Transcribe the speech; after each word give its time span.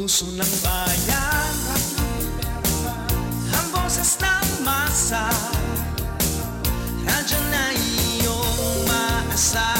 puso 0.00 0.24
ng 0.32 0.52
bayan. 0.64 1.56
Ang 3.52 3.68
boses 3.68 4.16
ng 4.16 4.64
masa 4.64 5.28
Radyo 7.04 7.36
na 7.52 7.64
iyong 7.76 8.88
maasahan 8.88 9.79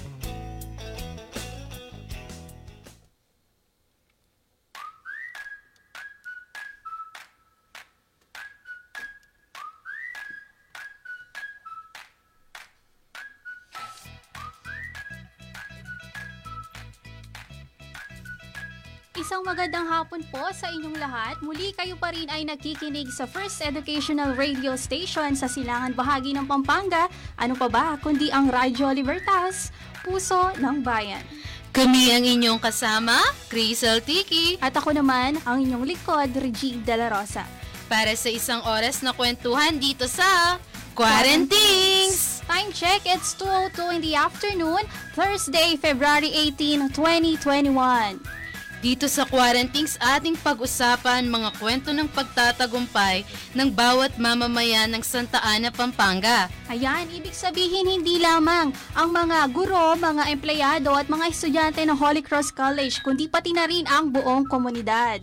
Isang 19.31 19.47
magandang 19.47 19.87
hapon 19.87 20.27
po 20.27 20.43
sa 20.51 20.67
inyong 20.75 20.99
lahat. 20.99 21.39
Muli 21.39 21.71
kayo 21.71 21.95
pa 21.95 22.11
rin 22.11 22.27
ay 22.27 22.43
nagkikinig 22.43 23.07
sa 23.15 23.23
First 23.23 23.63
Educational 23.63 24.35
Radio 24.35 24.75
Station 24.75 25.39
sa 25.39 25.47
silangan 25.47 25.95
bahagi 25.95 26.35
ng 26.35 26.43
Pampanga. 26.43 27.07
Ano 27.39 27.55
pa 27.55 27.71
ba 27.71 27.95
kundi 28.03 28.27
ang 28.27 28.51
Radyo 28.51 28.91
Libertas, 28.91 29.71
puso 30.03 30.51
ng 30.59 30.83
bayan. 30.83 31.23
Kami 31.71 32.11
ang 32.11 32.27
inyong 32.27 32.59
kasama, 32.59 33.15
Crystal 33.47 34.03
Tiki, 34.03 34.59
At 34.59 34.75
ako 34.75 34.99
naman, 34.99 35.39
ang 35.47 35.63
inyong 35.63 35.87
likod, 35.87 36.35
Regine 36.35 36.83
De 36.83 36.99
La 36.99 37.07
Rosa. 37.07 37.47
para 37.87 38.11
sa 38.19 38.27
isang 38.27 38.59
oras 38.67 38.99
na 38.99 39.15
kwentuhan 39.15 39.79
dito 39.79 40.11
sa 40.11 40.59
Quarantines! 40.91 42.43
Time 42.51 42.67
check, 42.75 43.07
it's 43.07 43.31
2.02 43.39 43.95
in 43.95 44.01
the 44.03 44.11
afternoon, 44.11 44.83
Thursday, 45.15 45.79
February 45.79 46.35
18, 46.51 46.91
2021. 46.91 48.40
Dito 48.81 49.05
sa 49.05 49.29
Quarantines, 49.29 49.93
ating 50.01 50.33
pag-usapan 50.41 51.29
mga 51.29 51.53
kwento 51.61 51.93
ng 51.93 52.09
pagtatagumpay 52.09 53.21
ng 53.53 53.69
bawat 53.69 54.17
mamamayan 54.17 54.89
ng 54.89 55.05
Santa 55.05 55.37
Ana, 55.37 55.69
Pampanga. 55.69 56.49
Ayan, 56.65 57.05
ibig 57.13 57.37
sabihin 57.37 57.85
hindi 57.85 58.17
lamang 58.17 58.73
ang 58.97 59.09
mga 59.13 59.53
guro, 59.53 59.93
mga 60.01 60.33
empleyado 60.33 60.97
at 60.97 61.05
mga 61.05 61.29
estudyante 61.29 61.85
ng 61.85 61.93
Holy 61.93 62.25
Cross 62.25 62.49
College, 62.57 63.05
kundi 63.05 63.29
pati 63.29 63.53
na 63.53 63.69
rin 63.69 63.85
ang 63.85 64.09
buong 64.09 64.49
komunidad. 64.49 65.21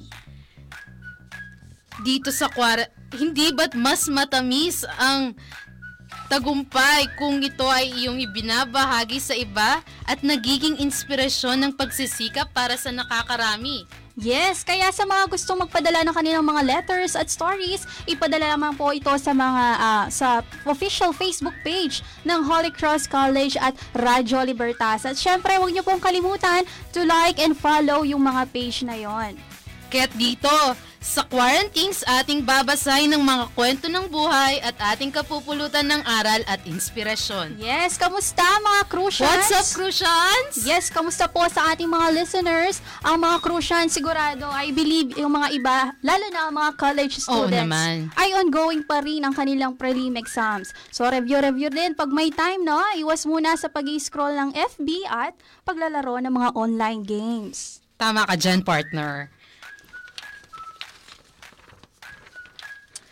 Dito 2.06 2.30
sa 2.30 2.46
Quar... 2.46 2.94
Hindi 3.08 3.56
ba't 3.56 3.72
mas 3.72 4.04
matamis 4.04 4.84
ang 5.00 5.32
tagumpay 6.28 7.08
kung 7.16 7.40
ito 7.40 7.64
ay 7.64 7.88
iyong 7.92 8.20
ibinabahagi 8.20 9.18
sa 9.18 9.34
iba 9.34 9.80
at 10.04 10.20
nagiging 10.20 10.76
inspirasyon 10.78 11.58
ng 11.64 11.72
pagsisikap 11.74 12.52
para 12.52 12.76
sa 12.76 12.92
nakakarami? 12.92 13.88
Yes, 14.18 14.66
kaya 14.66 14.90
sa 14.90 15.06
mga 15.06 15.30
gustong 15.30 15.62
magpadala 15.62 16.02
ng 16.02 16.10
kanilang 16.10 16.42
mga 16.42 16.66
letters 16.66 17.14
at 17.14 17.30
stories, 17.30 17.86
ipadala 18.02 18.58
lamang 18.58 18.74
po 18.74 18.90
ito 18.90 19.14
sa 19.14 19.30
mga 19.30 19.64
ah, 19.78 20.06
sa 20.10 20.42
official 20.66 21.14
Facebook 21.14 21.54
page 21.62 22.02
ng 22.26 22.42
Holy 22.42 22.74
Cross 22.74 23.06
College 23.06 23.54
at 23.62 23.78
Radyo 23.94 24.42
Libertas. 24.42 25.06
At 25.06 25.14
syempre, 25.14 25.54
huwag 25.54 25.70
niyo 25.70 25.86
pong 25.86 26.02
kalimutan 26.02 26.66
to 26.90 27.06
like 27.06 27.38
and 27.38 27.54
follow 27.54 28.02
yung 28.02 28.26
mga 28.26 28.42
page 28.50 28.82
na 28.82 28.98
yon. 28.98 29.38
Kaya't 29.86 30.10
dito, 30.18 30.50
sa 30.98 31.22
Quarantines, 31.22 32.02
ating 32.02 32.42
babasahin 32.42 33.14
ng 33.14 33.22
mga 33.22 33.44
kwento 33.54 33.86
ng 33.86 34.10
buhay 34.10 34.58
at 34.58 34.74
ating 34.94 35.14
kapupulutan 35.14 35.86
ng 35.86 36.02
aral 36.02 36.42
at 36.50 36.58
inspirasyon. 36.66 37.54
Yes, 37.54 37.94
kamusta 37.94 38.42
mga 38.42 38.82
Crucians? 38.90 39.30
What's 39.30 39.54
up, 39.54 39.68
Crucians? 39.78 40.54
Yes, 40.66 40.90
kamusta 40.90 41.30
po 41.30 41.46
sa 41.46 41.70
ating 41.70 41.86
mga 41.86 42.18
listeners? 42.18 42.82
Ang 43.06 43.22
mga 43.22 43.38
Crucians, 43.38 43.94
sigurado, 43.94 44.50
I 44.50 44.74
believe 44.74 45.14
yung 45.14 45.38
mga 45.38 45.48
iba, 45.54 45.78
lalo 46.02 46.26
na 46.34 46.40
ang 46.50 46.54
mga 46.58 46.70
college 46.74 47.22
Oo 47.30 47.46
students, 47.46 47.62
naman. 47.70 48.10
ay 48.18 48.34
ongoing 48.34 48.82
pa 48.82 48.98
rin 48.98 49.22
ang 49.22 49.32
kanilang 49.32 49.78
prelim 49.78 50.18
exams. 50.18 50.74
So, 50.90 51.06
review-review 51.06 51.70
din 51.70 51.94
pag 51.94 52.10
may 52.10 52.34
time, 52.34 52.66
no? 52.66 52.82
Iwas 52.98 53.22
muna 53.22 53.54
sa 53.54 53.70
pag 53.70 53.86
scroll 54.02 54.36
ng 54.36 54.50
FB 54.52 55.06
at 55.08 55.32
paglalaro 55.64 56.20
ng 56.20 56.34
mga 56.34 56.50
online 56.58 57.02
games. 57.06 57.80
Tama 57.96 58.28
ka 58.28 58.34
dyan, 58.36 58.60
partner. 58.60 59.37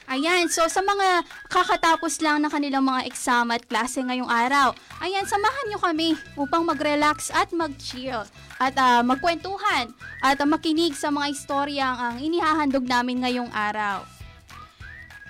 Ayan, 0.07 0.47
so 0.47 0.63
sa 0.71 0.79
mga 0.87 1.27
kakatapos 1.51 2.23
lang 2.23 2.39
ng 2.39 2.47
kanilang 2.47 2.87
mga 2.87 3.11
exam 3.11 3.51
at 3.51 3.67
klase 3.67 3.99
ngayong 3.99 4.31
araw, 4.31 4.71
ayan, 5.03 5.27
samahan 5.27 5.67
nyo 5.67 5.79
kami 5.83 6.15
upang 6.39 6.63
mag-relax 6.63 7.35
at 7.35 7.51
mag-chill 7.51 8.23
at 8.63 8.75
ah, 8.79 9.03
magkwentuhan 9.03 9.91
at 10.23 10.39
ah, 10.39 10.47
makinig 10.47 10.95
sa 10.95 11.11
mga 11.11 11.35
istoryang 11.35 11.97
ang 11.99 12.17
inihahandog 12.23 12.87
namin 12.87 13.19
ngayong 13.19 13.51
araw. 13.51 14.07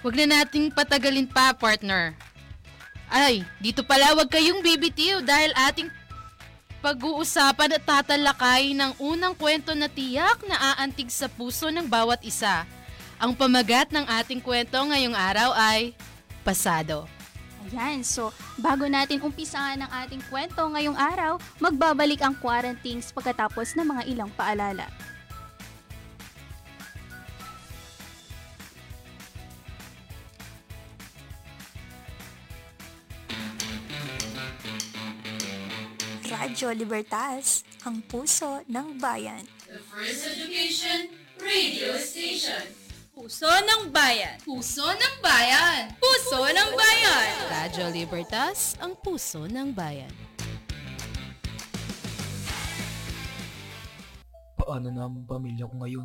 Huwag 0.05 0.15
na 0.21 0.45
nating 0.45 0.69
patagalin 0.69 1.25
pa, 1.25 1.57
partner. 1.57 2.13
Ay, 3.09 3.49
dito 3.65 3.81
pala 3.81 4.13
wag 4.13 4.29
kayong 4.29 4.61
bibitiw 4.61 5.25
dahil 5.25 5.57
ating 5.73 5.89
pag-uusapan 6.85 7.81
at 7.81 7.83
tatalakay 7.83 8.77
ng 8.77 8.93
unang 9.01 9.33
kwento 9.33 9.73
na 9.73 9.89
tiyak 9.89 10.37
na 10.45 10.77
aantig 10.77 11.09
sa 11.09 11.33
puso 11.33 11.73
ng 11.73 11.89
bawat 11.89 12.21
isa. 12.21 12.69
Ang 13.17 13.33
pamagat 13.33 13.89
ng 13.97 14.05
ating 14.05 14.45
kwento 14.45 14.77
ngayong 14.77 15.17
araw 15.17 15.57
ay 15.57 15.97
Pasado. 16.45 17.09
Ayan, 17.67 18.05
so 18.05 18.29
bago 18.61 18.85
natin 18.87 19.25
umpisahan 19.25 19.81
ang 19.81 19.91
ating 20.05 20.21
kwento 20.29 20.61
ngayong 20.61 20.95
araw, 20.95 21.41
magbabalik 21.57 22.21
ang 22.21 22.37
quarantines 22.37 23.11
pagkatapos 23.17 23.73
ng 23.75 23.89
mga 23.89 24.03
ilang 24.13 24.31
paalala. 24.37 24.87
Radyo 36.27 36.69
Libertas, 36.77 37.65
ang 37.81 38.05
puso 38.05 38.61
ng 38.69 39.01
bayan. 39.01 39.41
Puso 43.17 43.49
ng 43.49 43.89
Bayan! 43.97 44.37
Puso 44.45 44.85
ng 44.85 45.17
Bayan! 45.25 45.89
Puso 45.97 46.37
ng 46.37 46.71
Bayan! 46.77 47.33
Radyo 47.49 47.89
Libertas, 47.89 48.77
ang 48.77 48.93
puso 48.93 49.49
ng 49.49 49.73
bayan. 49.73 50.13
Paano 54.61 54.93
na 54.93 55.09
ang 55.09 55.25
pamilya 55.25 55.65
ko 55.65 55.81
ngayon? 55.81 56.05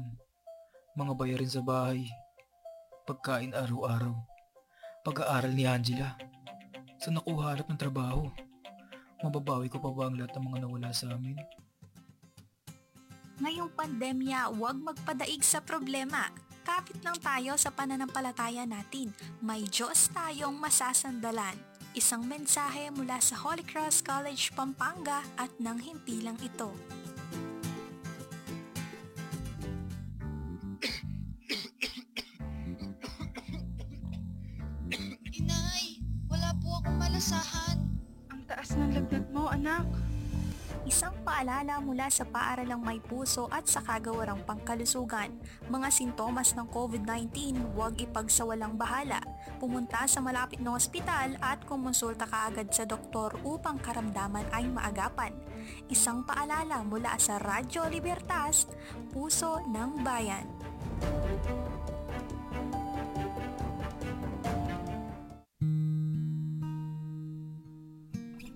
Mga 0.96 1.14
bayarin 1.20 1.52
sa 1.52 1.60
bahay. 1.60 2.08
Pagkain 3.04 3.52
araw-araw. 3.60 4.16
Pag-aaral 5.04 5.52
ni 5.52 5.68
Angela. 5.68 6.16
Saan 6.96 7.20
ako 7.20 7.44
hanap 7.44 7.68
ng 7.68 7.76
trabaho? 7.76 8.32
Mababawi 9.20 9.68
ko 9.68 9.84
pa 9.84 9.92
ba 9.92 10.08
ang 10.08 10.16
lahat 10.16 10.32
ng 10.40 10.48
mga 10.48 10.60
nawala 10.64 10.96
sa 10.96 11.12
amin? 11.12 11.36
Ngayong 13.44 13.76
pandemya, 13.76 14.48
huwag 14.56 14.80
magpadaig 14.80 15.44
sa 15.44 15.60
problema. 15.60 16.51
Kapit 16.62 17.02
lang 17.02 17.18
tayo 17.18 17.58
sa 17.58 17.74
pananampalataya 17.74 18.70
natin. 18.70 19.10
May 19.42 19.66
Diyos 19.66 20.14
tayong 20.14 20.54
masasandalan. 20.62 21.58
Isang 21.98 22.22
mensahe 22.30 22.94
mula 22.94 23.18
sa 23.18 23.34
Holy 23.42 23.66
Cross 23.66 24.06
College 24.06 24.54
Pampanga 24.54 25.26
at 25.42 25.50
nang 25.58 25.82
himpilang 25.82 26.38
ito. 26.38 26.70
Inay, 35.34 35.98
wala 36.30 36.54
po 36.62 36.78
akong 36.78 36.98
malasahan. 37.02 37.78
Ang 38.30 38.42
taas 38.46 38.70
ng 38.78 38.94
lagnat 39.02 39.26
mo, 39.34 39.50
anak. 39.50 39.90
Isang 40.82 41.14
paalala 41.22 41.78
mula 41.78 42.10
sa 42.10 42.26
paaralang 42.26 42.82
may 42.82 42.98
puso 42.98 43.46
at 43.54 43.70
sa 43.70 43.86
kagawarang 43.86 44.42
pangkalusugan. 44.50 45.30
Mga 45.70 45.90
sintomas 45.94 46.58
ng 46.58 46.66
COVID-19, 46.74 47.54
huwag 47.78 48.02
ipagsawalang 48.02 48.82
bahala. 48.82 49.22
Pumunta 49.62 50.10
sa 50.10 50.26
malapit 50.26 50.58
na 50.58 50.74
ospital 50.74 51.38
at 51.38 51.62
kumonsulta 51.70 52.26
kaagad 52.26 52.74
sa 52.74 52.90
doktor 52.90 53.38
upang 53.46 53.78
karamdaman 53.78 54.50
ay 54.50 54.66
maagapan. 54.74 55.38
Isang 55.86 56.26
paalala 56.26 56.82
mula 56.82 57.14
sa 57.22 57.38
Radyo 57.38 57.86
Libertas, 57.86 58.66
Puso 59.14 59.62
ng 59.70 60.02
Bayan. 60.02 60.50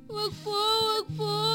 Wag 0.09 0.33
po, 0.41 0.57
wag 0.57 1.07
po. 1.13 1.54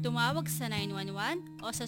Tumawag 0.00 0.48
sa 0.48 0.64
911 0.72 1.60
o 1.60 1.68
sa 1.76 1.84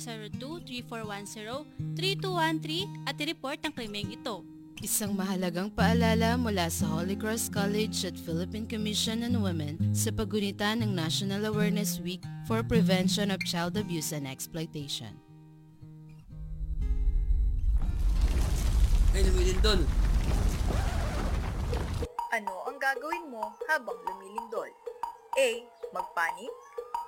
02-3410-3213 1.97 3.09
at 3.09 3.17
i-report 3.17 3.65
ang 3.65 3.73
krimeng 3.73 4.13
ito. 4.13 4.45
Isang 4.85 5.17
mahalagang 5.17 5.73
paalala 5.73 6.37
mula 6.37 6.69
sa 6.69 6.93
Holy 6.93 7.17
Cross 7.17 7.49
College 7.49 8.05
at 8.05 8.13
Philippine 8.21 8.69
Commission 8.69 9.25
on 9.25 9.41
Women 9.41 9.97
sa 9.97 10.13
pagunita 10.13 10.77
ng 10.77 10.93
National 10.93 11.49
Awareness 11.49 12.05
Week 12.05 12.21
for 12.45 12.61
Prevention 12.61 13.33
of 13.33 13.41
Child 13.49 13.81
Abuse 13.81 14.13
and 14.13 14.29
Exploitation. 14.29 15.17
Ay, 19.17 19.25
lumilindol. 19.25 19.89
Ano 22.29 22.53
ang 22.69 22.77
gagawin 22.77 23.25
mo 23.33 23.57
habang 23.73 23.97
lumilindol? 24.05 24.69
A. 25.41 25.65
Magpanik 25.97 26.53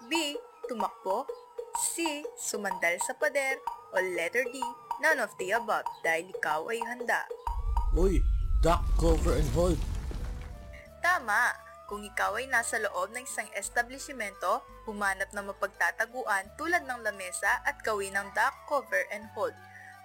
B. 0.09 0.37
Tumakbo 0.67 1.29
C. 1.75 2.23
Sumandal 2.39 2.97
sa 3.03 3.13
pader 3.19 3.59
o 3.93 3.99
letter 3.99 4.47
D. 4.49 4.63
None 5.03 5.19
of 5.21 5.35
the 5.37 5.53
above 5.53 5.85
dahil 6.07 6.31
ikaw 6.31 6.65
ay 6.71 6.81
handa. 6.87 7.27
Uy, 7.95 8.23
duck, 8.63 8.83
cover, 8.97 9.37
and 9.37 9.51
hold. 9.53 9.79
Tama! 11.03 11.53
Kung 11.85 12.01
ikaw 12.01 12.41
ay 12.41 12.49
nasa 12.49 12.81
loob 12.81 13.13
ng 13.13 13.29
isang 13.29 13.51
establishmento, 13.53 14.65
humanap 14.89 15.29
ng 15.37 15.53
mapagtataguan 15.53 16.49
tulad 16.57 16.81
ng 16.89 17.05
lamesa 17.05 17.61
at 17.69 17.77
gawin 17.85 18.17
ng 18.17 18.33
duck, 18.33 18.55
cover, 18.65 19.05
and 19.13 19.29
hold. 19.37 19.53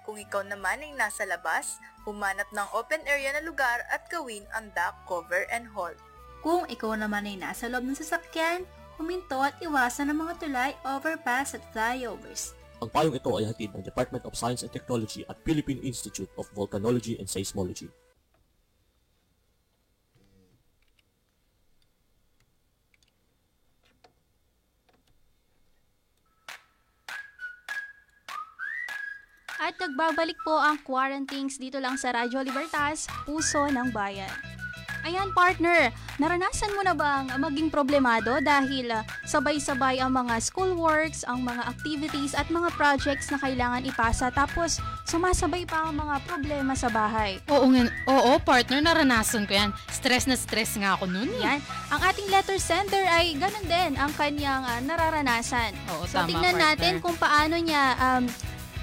Kung 0.04 0.20
ikaw 0.20 0.44
naman 0.44 0.84
ay 0.84 0.92
nasa 0.92 1.24
labas, 1.24 1.80
humanap 2.04 2.50
ng 2.52 2.68
open 2.76 3.00
area 3.08 3.32
na 3.32 3.40
lugar 3.46 3.80
at 3.88 4.04
gawin 4.12 4.44
ang 4.52 4.68
duck, 4.76 4.92
cover, 5.08 5.48
and 5.48 5.72
hold. 5.72 5.96
Kung 6.44 6.68
ikaw 6.68 6.96
naman 6.96 7.24
ay 7.24 7.40
nasa 7.40 7.68
loob 7.72 7.84
ng 7.88 7.96
sasakyan, 7.96 8.68
huminto 9.00 9.40
at 9.40 9.56
iwasan 9.64 10.12
ang 10.12 10.28
mga 10.28 10.36
tulay, 10.36 10.70
overpass 10.84 11.56
at 11.56 11.64
flyovers. 11.72 12.52
Ang 12.84 12.92
payong 12.92 13.16
ito 13.16 13.30
ay 13.40 13.48
hatid 13.48 13.72
ng 13.72 13.84
Department 13.84 14.28
of 14.28 14.36
Science 14.36 14.60
and 14.60 14.72
Technology 14.72 15.24
at 15.24 15.40
Philippine 15.40 15.80
Institute 15.80 16.28
of 16.36 16.48
Volcanology 16.52 17.16
and 17.16 17.24
Seismology. 17.24 17.88
At 29.60 29.76
nagbabalik 29.76 30.40
po 30.40 30.56
ang 30.56 30.80
quarantines 30.80 31.60
dito 31.60 31.76
lang 31.76 32.00
sa 32.00 32.16
Radyo 32.16 32.40
Libertas, 32.40 33.04
Puso 33.28 33.68
ng 33.68 33.92
Bayan. 33.92 34.32
Ayan 35.00 35.32
partner, 35.32 35.88
naranasan 36.16 36.72
mo 36.72 36.82
na 36.82 36.92
bang 36.92 37.32
maging 37.34 37.68
problemado 37.68 38.36
dahil 38.38 38.92
uh, 38.92 39.00
sabay-sabay 39.24 39.96
ang 39.96 40.12
mga 40.12 40.36
schoolworks, 40.38 41.24
ang 41.24 41.40
mga 41.40 41.64
activities 41.66 42.32
at 42.32 42.48
mga 42.48 42.68
projects 42.74 43.28
na 43.28 43.36
kailangan 43.36 43.80
ipasa 43.82 44.28
tapos 44.28 44.76
sumasabay 45.04 45.64
pa 45.64 45.88
ang 45.88 45.96
mga 45.96 46.20
problema 46.22 46.76
sa 46.76 46.86
bahay? 46.86 47.40
Oo, 47.48 47.64
nga, 47.70 47.88
oo 48.06 48.36
partner, 48.38 48.84
naranasan 48.84 49.44
ko 49.44 49.56
yan. 49.56 49.70
Stress 49.88 50.24
na 50.24 50.36
stress 50.36 50.76
nga 50.76 50.94
ako 50.94 51.08
nun. 51.08 51.32
eh. 51.32 51.48
Yan. 51.48 51.60
Ang 51.88 52.00
ating 52.04 52.28
letter 52.28 52.60
sender 52.60 53.04
ay 53.06 53.34
ganun 53.34 53.64
din 53.64 53.96
ang 53.96 54.12
kanyang 54.12 54.62
uh, 54.62 54.80
nararanasan. 54.80 55.72
Oo, 55.90 56.04
so 56.04 56.20
tama, 56.20 56.28
tingnan 56.28 56.54
partner. 56.54 56.76
natin 56.76 56.92
kung 57.00 57.16
paano 57.16 57.56
niya 57.56 57.84
um, 57.96 58.24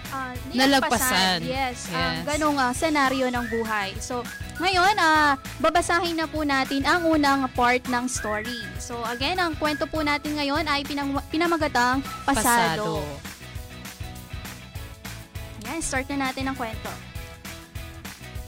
uh, 0.10 0.34
Nalagpasan. 0.50 1.46
Yes, 1.46 1.86
ang 1.94 2.18
Yes. 2.18 2.26
ganong 2.26 2.58
uh, 2.58 2.74
senaryo 2.74 3.30
ng 3.30 3.46
buhay. 3.48 3.94
So, 4.00 4.26
ngayon, 4.58 4.96
ah, 4.98 5.38
babasahin 5.62 6.18
na 6.18 6.26
po 6.26 6.42
natin 6.42 6.82
ang 6.82 7.06
unang 7.06 7.46
part 7.54 7.86
ng 7.86 8.06
story. 8.10 8.66
So, 8.82 8.98
again, 9.06 9.38
ang 9.38 9.54
kwento 9.54 9.86
po 9.86 10.02
natin 10.02 10.34
ngayon 10.34 10.66
ay 10.66 10.82
pinang- 10.82 11.22
pinamagatang 11.30 12.02
Pasado. 12.26 13.06
Yan, 15.70 15.82
start 15.84 16.10
na 16.10 16.30
natin 16.30 16.50
ang 16.50 16.58
kwento. 16.58 16.90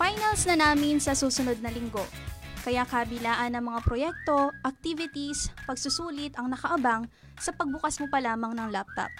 Finals 0.01 0.47
na 0.47 0.55
namin 0.57 0.97
sa 0.97 1.13
susunod 1.13 1.59
na 1.61 1.69
linggo. 1.69 2.01
Kaya 2.63 2.83
kabilaan 2.87 3.55
ng 3.55 3.63
mga 3.63 3.79
proyekto, 3.83 4.51
activities, 4.63 5.51
pagsusulit 5.63 6.35
ang 6.35 6.51
nakaabang 6.51 7.07
sa 7.39 7.55
pagbukas 7.55 7.99
mo 8.03 8.07
pa 8.11 8.19
lamang 8.19 8.51
ng 8.55 8.69
laptop. 8.71 9.11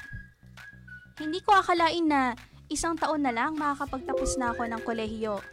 Hindi 1.19 1.39
ko 1.43 1.55
akalain 1.55 2.08
na 2.08 2.36
isang 2.72 2.96
taon 2.96 3.24
na 3.24 3.36
lang 3.36 3.55
makakapagtapos 3.60 4.39
na 4.39 4.55
ako 4.55 4.63
ng 4.67 4.81
kolehiyo. 4.88 5.43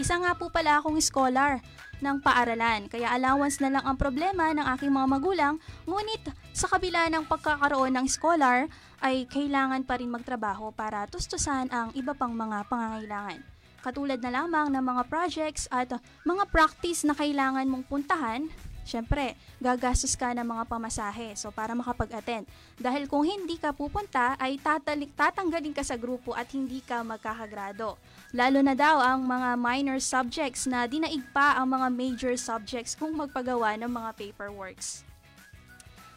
Isa 0.00 0.16
nga 0.16 0.32
po 0.32 0.48
pala 0.48 0.80
akong 0.80 0.96
scholar 0.96 1.60
ng 2.00 2.24
paaralan, 2.24 2.88
kaya 2.88 3.12
allowance 3.12 3.60
na 3.60 3.68
lang 3.68 3.84
ang 3.84 4.00
problema 4.00 4.48
ng 4.48 4.64
aking 4.72 4.88
mga 4.88 5.04
magulang, 5.12 5.54
ngunit 5.84 6.24
sa 6.56 6.72
kabila 6.72 7.12
ng 7.12 7.28
pagkakaroon 7.28 7.92
ng 7.92 8.08
scholar, 8.08 8.64
ay 9.04 9.28
kailangan 9.28 9.84
pa 9.84 10.00
rin 10.00 10.08
magtrabaho 10.08 10.72
para 10.72 11.04
tustusan 11.04 11.68
ang 11.68 11.92
iba 11.92 12.16
pang 12.16 12.32
mga 12.32 12.64
pangangailangan. 12.72 13.44
Katulad 13.84 14.24
na 14.24 14.40
lamang 14.40 14.72
ng 14.72 14.80
mga 14.80 15.02
projects 15.12 15.68
at 15.68 15.92
mga 16.24 16.48
practice 16.48 17.04
na 17.04 17.12
kailangan 17.12 17.68
mong 17.68 17.84
puntahan, 17.84 18.48
syempre, 18.84 19.38
gagastos 19.58 20.16
ka 20.16 20.32
ng 20.34 20.44
mga 20.44 20.64
pamasahe 20.66 21.36
so 21.38 21.52
para 21.54 21.72
makapag-attend. 21.76 22.48
Dahil 22.76 23.06
kung 23.06 23.24
hindi 23.24 23.56
ka 23.56 23.72
pupunta, 23.76 24.34
ay 24.40 24.58
tatalik, 24.58 25.12
tatanggalin 25.14 25.76
ka 25.76 25.84
sa 25.84 25.98
grupo 26.00 26.32
at 26.36 26.48
hindi 26.50 26.82
ka 26.84 27.04
magkakagrado. 27.06 28.00
Lalo 28.30 28.58
na 28.62 28.74
daw 28.74 29.00
ang 29.00 29.24
mga 29.26 29.58
minor 29.58 29.98
subjects 29.98 30.66
na 30.66 30.86
dinaig 30.86 31.22
pa 31.30 31.58
ang 31.58 31.72
mga 31.72 31.88
major 31.92 32.34
subjects 32.34 32.98
kung 32.98 33.16
magpagawa 33.16 33.76
ng 33.80 33.90
mga 33.90 34.10
paperworks. 34.16 35.06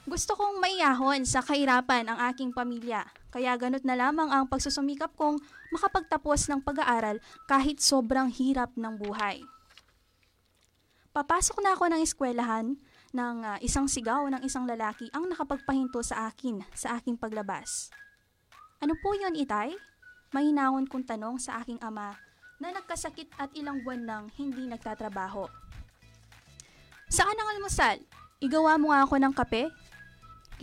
Gusto 0.04 0.36
kong 0.36 0.60
maiyahon 0.60 1.24
sa 1.24 1.40
kahirapan 1.40 2.12
ang 2.12 2.20
aking 2.28 2.52
pamilya, 2.52 3.08
kaya 3.32 3.56
ganot 3.56 3.88
na 3.88 3.96
lamang 3.96 4.28
ang 4.28 4.44
pagsusumikap 4.52 5.16
kong 5.16 5.40
makapagtapos 5.72 6.52
ng 6.52 6.60
pag-aaral 6.60 7.24
kahit 7.48 7.80
sobrang 7.80 8.28
hirap 8.28 8.76
ng 8.76 9.00
buhay. 9.00 9.40
Papasok 11.14 11.62
na 11.62 11.78
ako 11.78 11.94
ng 11.94 12.02
eskwelahan 12.02 12.74
ng 13.14 13.36
ah, 13.46 13.62
isang 13.62 13.86
sigaw 13.86 14.26
ng 14.34 14.42
isang 14.42 14.66
lalaki 14.66 15.14
ang 15.14 15.30
nakapagpahinto 15.30 16.02
sa 16.02 16.26
akin 16.26 16.66
sa 16.74 16.98
aking 16.98 17.22
paglabas. 17.22 17.94
Ano 18.82 18.98
po 18.98 19.14
yon 19.14 19.38
itay? 19.38 19.78
Mahinahon 20.34 20.90
kong 20.90 21.06
tanong 21.06 21.38
sa 21.38 21.62
aking 21.62 21.78
ama 21.86 22.18
na 22.58 22.74
nagkasakit 22.74 23.30
at 23.38 23.54
ilang 23.54 23.86
buwan 23.86 24.02
nang 24.02 24.26
hindi 24.42 24.66
nagtatrabaho. 24.66 25.46
Saan 27.14 27.38
ang 27.38 27.50
almusal? 27.54 28.02
Igawa 28.42 28.82
mo 28.82 28.90
nga 28.90 29.06
ako 29.06 29.22
ng 29.22 29.34
kape? 29.38 29.70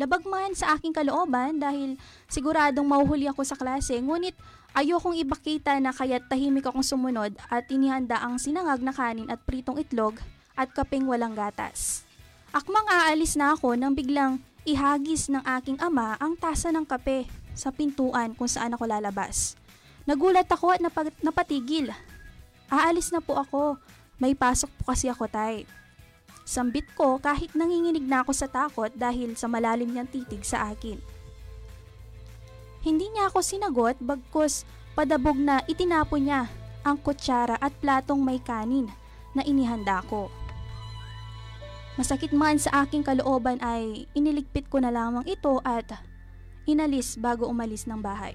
Labag 0.03 0.27
man 0.27 0.59
sa 0.59 0.75
aking 0.75 0.91
kalooban 0.91 1.63
dahil 1.63 1.95
siguradong 2.27 2.91
mauhuli 2.91 3.31
ako 3.31 3.47
sa 3.47 3.55
klase 3.55 4.03
ngunit 4.03 4.35
ayokong 4.75 5.15
ibakita 5.15 5.79
na 5.79 5.95
kaya't 5.95 6.27
tahimik 6.27 6.67
akong 6.67 6.83
sumunod 6.83 7.39
at 7.47 7.71
inihanda 7.71 8.19
ang 8.19 8.35
sinangag 8.43 8.83
na 8.83 8.91
kanin 8.91 9.31
at 9.31 9.39
pritong 9.47 9.79
itlog 9.79 10.19
at 10.61 10.69
kaping 10.77 11.09
walang 11.09 11.33
gatas. 11.33 12.05
Akmang 12.53 12.85
aalis 12.85 13.41
na 13.41 13.57
ako 13.57 13.81
nang 13.81 13.97
biglang 13.97 14.37
ihagis 14.69 15.33
ng 15.33 15.41
aking 15.57 15.81
ama 15.81 16.21
ang 16.21 16.37
tasa 16.37 16.69
ng 16.69 16.85
kape 16.85 17.25
sa 17.57 17.73
pintuan 17.73 18.37
kung 18.37 18.51
saan 18.51 18.77
ako 18.77 18.85
lalabas. 18.85 19.57
Nagulat 20.05 20.45
ako 20.53 20.77
at 20.77 20.85
napag- 20.85 21.17
napatigil. 21.25 21.89
Aalis 22.69 23.09
na 23.09 23.25
po 23.25 23.41
ako. 23.41 23.81
May 24.21 24.37
pasok 24.37 24.69
po 24.77 24.93
kasi 24.93 25.09
ako 25.09 25.25
tay. 25.33 25.65
Sambit 26.45 26.85
ko 26.93 27.17
kahit 27.23 27.55
nanginginig 27.57 28.05
na 28.05 28.21
ako 28.21 28.37
sa 28.37 28.51
takot 28.51 28.91
dahil 28.93 29.33
sa 29.39 29.49
malalim 29.49 29.89
niyang 29.89 30.11
titig 30.11 30.45
sa 30.45 30.69
akin. 30.75 30.99
Hindi 32.81 33.07
niya 33.13 33.31
ako 33.31 33.39
sinagot 33.45 33.97
bagkos 34.01 34.65
padabog 34.99 35.39
na 35.39 35.63
itinapon 35.71 36.27
niya 36.27 36.51
ang 36.83 36.97
kutsara 36.99 37.61
at 37.61 37.73
platong 37.79 38.19
may 38.19 38.41
kanin 38.41 38.89
na 39.37 39.45
inihanda 39.47 40.01
ko. 40.09 40.33
Masakit 42.01 42.33
man 42.33 42.57
sa 42.57 42.81
aking 42.81 43.05
kalooban 43.05 43.61
ay 43.61 44.09
iniligpit 44.17 44.73
ko 44.73 44.81
na 44.81 44.89
lamang 44.89 45.21
ito 45.29 45.61
at 45.69 46.01
inalis 46.65 47.21
bago 47.21 47.45
umalis 47.45 47.85
ng 47.85 48.01
bahay. 48.01 48.33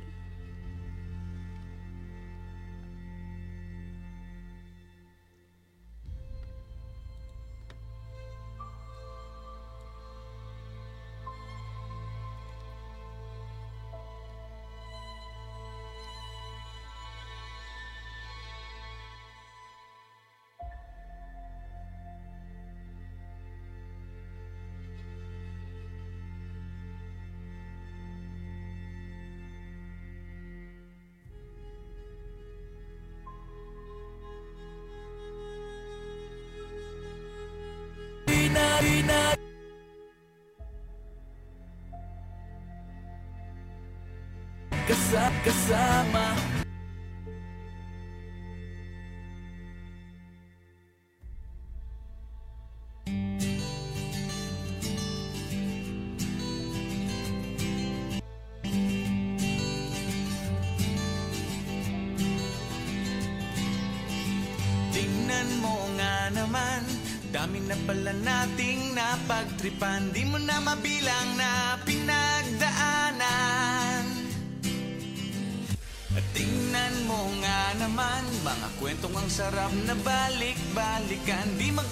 balikan 80.76 81.48
Di 81.56 81.72
mag 81.72 81.85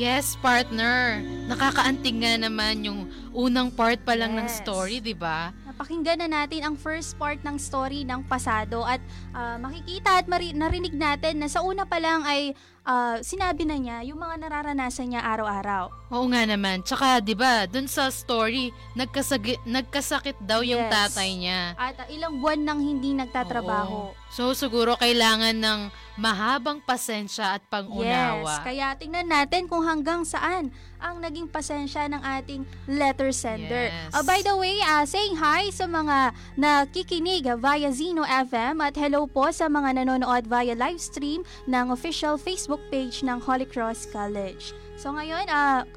Yes, 0.00 0.32
partner. 0.40 1.20
Nakakaantig 1.44 2.16
nga 2.16 2.40
naman 2.40 2.80
yung 2.80 3.00
unang 3.36 3.68
part 3.68 4.00
pa 4.00 4.16
lang 4.16 4.32
ng 4.32 4.48
Yes. 4.48 4.56
story, 4.56 4.96
di 4.96 5.12
ba? 5.12 5.52
Napakinggan 5.68 6.24
na 6.24 6.40
natin 6.40 6.64
ang 6.64 6.74
first 6.74 7.20
part 7.20 7.36
ng 7.44 7.60
story 7.60 8.08
ng 8.08 8.24
pasado 8.24 8.80
at 8.80 8.96
ah, 9.30 9.60
makikita 9.60 10.16
at 10.16 10.24
mari- 10.24 10.56
narinig 10.56 10.96
natin 10.96 11.36
na 11.36 11.52
sa 11.52 11.60
una 11.60 11.84
pa 11.84 12.00
lang 12.00 12.24
ay 12.24 12.56
ah, 12.80 13.20
sinabi 13.20 13.68
na 13.68 13.76
niya 13.76 14.00
yung 14.02 14.16
mga 14.16 14.40
nararanasan 14.40 15.12
niya 15.12 15.20
araw-araw. 15.20 15.92
Oo 16.08 16.26
nga 16.26 16.48
naman. 16.48 16.80
Tsaka, 16.80 17.20
di 17.20 17.36
ba, 17.36 17.68
dun 17.68 17.84
sa 17.84 18.08
story, 18.08 18.72
nagkasagi- 18.96 19.60
nagkasakit 19.62 20.40
daw 20.40 20.64
yung 20.64 20.80
Yes. 20.80 20.92
tatay 21.12 21.30
niya. 21.36 21.60
At 21.76 22.00
ah, 22.00 22.08
ilang 22.08 22.40
buwan 22.40 22.56
nang 22.58 22.80
hindi 22.80 23.12
nagtatrabaho. 23.12 24.10
Oo. 24.10 24.16
So, 24.32 24.56
siguro 24.56 24.96
kailangan 24.96 25.60
ng 25.60 25.80
mahabang 26.20 26.84
pasensya 26.84 27.56
at 27.56 27.64
Yes, 27.64 27.70
pang-unawa. 27.72 28.60
kaya 28.60 28.92
tingnan 29.00 29.24
natin 29.24 29.64
kung 29.64 29.80
hanggang 29.80 30.20
saan 30.20 30.68
ang 31.00 31.16
naging 31.16 31.48
pasensya 31.48 32.04
ng 32.12 32.20
ating 32.20 32.68
letter 32.84 33.32
sender. 33.32 33.88
Yes. 33.88 34.12
Ah, 34.12 34.20
by 34.20 34.44
the 34.44 34.52
way, 34.52 34.76
ah, 34.84 35.08
saying 35.08 35.40
hi 35.40 35.72
sa 35.72 35.88
mga 35.88 36.36
nakikinig 36.60 37.48
via 37.56 37.88
Zeno 37.88 38.28
FM 38.28 38.84
at 38.84 38.92
hello 39.00 39.24
po 39.24 39.48
sa 39.48 39.72
mga 39.72 40.04
nanonood 40.04 40.44
via 40.44 40.76
live 40.76 41.00
stream 41.00 41.40
ng 41.64 41.88
official 41.88 42.36
Facebook 42.36 42.84
page 42.92 43.24
ng 43.24 43.40
Holy 43.40 43.64
Cross 43.64 44.12
College. 44.12 44.76
So 45.00 45.16
ngayon, 45.16 45.48
ah, 45.48 45.88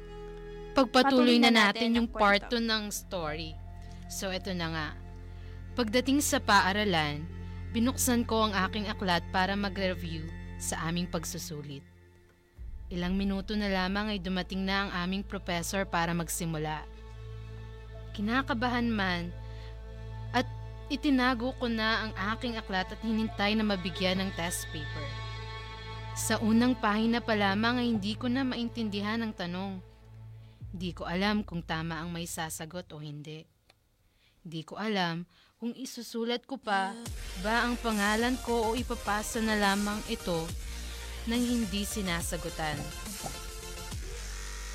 Pagpatuloy 0.74 1.38
Patuloy 1.38 1.38
na 1.38 1.54
na 1.54 1.70
natin 1.70 1.94
natin 1.94 1.98
yung 2.02 2.08
part 2.10 2.50
kwento. 2.50 2.58
2 2.58 2.66
ng 2.66 2.84
story. 2.90 3.50
So, 4.10 4.34
eto 4.34 4.50
na 4.50 4.66
nga. 4.74 4.88
Pagdating 5.78 6.18
sa 6.18 6.42
paaralan, 6.42 7.22
binuksan 7.74 8.22
ko 8.22 8.46
ang 8.46 8.54
aking 8.70 8.86
aklat 8.86 9.26
para 9.34 9.58
mag-review 9.58 10.30
sa 10.62 10.78
aming 10.86 11.10
pagsusulit. 11.10 11.82
Ilang 12.86 13.18
minuto 13.18 13.58
na 13.58 13.66
lamang 13.66 14.14
ay 14.14 14.22
dumating 14.22 14.62
na 14.62 14.86
ang 14.86 14.90
aming 15.02 15.26
professor 15.26 15.82
para 15.82 16.14
magsimula. 16.14 16.86
Kinakabahan 18.14 18.86
man 18.86 19.34
at 20.30 20.46
itinago 20.86 21.50
ko 21.58 21.66
na 21.66 22.06
ang 22.06 22.12
aking 22.38 22.54
aklat 22.54 22.86
at 22.94 23.00
hinintay 23.02 23.58
na 23.58 23.66
mabigyan 23.66 24.22
ng 24.22 24.30
test 24.38 24.70
paper. 24.70 25.08
Sa 26.14 26.38
unang 26.46 26.78
pahina 26.78 27.18
pa 27.18 27.34
lamang 27.34 27.82
ay 27.82 27.90
hindi 27.90 28.14
ko 28.14 28.30
na 28.30 28.46
maintindihan 28.46 29.18
ang 29.18 29.34
tanong. 29.34 29.82
Hindi 30.70 30.94
ko 30.94 31.10
alam 31.10 31.42
kung 31.42 31.66
tama 31.66 31.98
ang 31.98 32.14
may 32.14 32.30
sasagot 32.30 32.86
o 32.94 33.02
hindi. 33.02 33.42
Hindi 34.46 34.62
ko 34.62 34.78
alam 34.78 35.26
kung 35.64 35.72
isusulat 35.80 36.44
ko 36.44 36.60
pa 36.60 36.92
ba 37.40 37.64
ang 37.64 37.80
pangalan 37.80 38.36
ko 38.44 38.68
o 38.68 38.70
ipapasa 38.76 39.40
na 39.40 39.56
lamang 39.56 39.96
ito 40.12 40.44
nang 41.24 41.40
hindi 41.40 41.88
sinasagutan. 41.88 42.76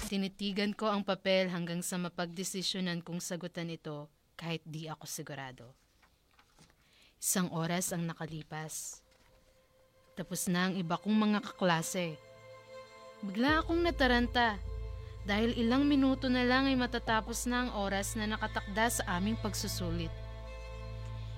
Tinitigan 0.10 0.74
ko 0.74 0.90
ang 0.90 1.06
papel 1.06 1.54
hanggang 1.54 1.86
sa 1.86 2.02
mapagdesisyonan 2.02 3.06
kong 3.06 3.22
sagutan 3.22 3.70
ito 3.70 4.10
kahit 4.34 4.66
di 4.66 4.90
ako 4.90 5.06
sigurado. 5.06 5.78
Isang 7.22 7.54
oras 7.54 7.94
ang 7.94 8.10
nakalipas. 8.10 9.06
Tapos 10.18 10.50
na 10.50 10.74
ang 10.74 10.74
iba 10.74 10.98
kong 10.98 11.14
mga 11.14 11.54
kaklase. 11.54 12.18
Bigla 13.22 13.62
akong 13.62 13.86
nataranta 13.86 14.58
dahil 15.22 15.54
ilang 15.54 15.86
minuto 15.86 16.34
na 16.34 16.42
lang 16.42 16.66
ay 16.66 16.74
matatapos 16.74 17.46
na 17.46 17.70
ang 17.70 17.78
oras 17.78 18.18
na 18.18 18.26
nakatakda 18.26 18.90
sa 18.90 19.04
aming 19.22 19.38
pagsusulit. 19.38 20.10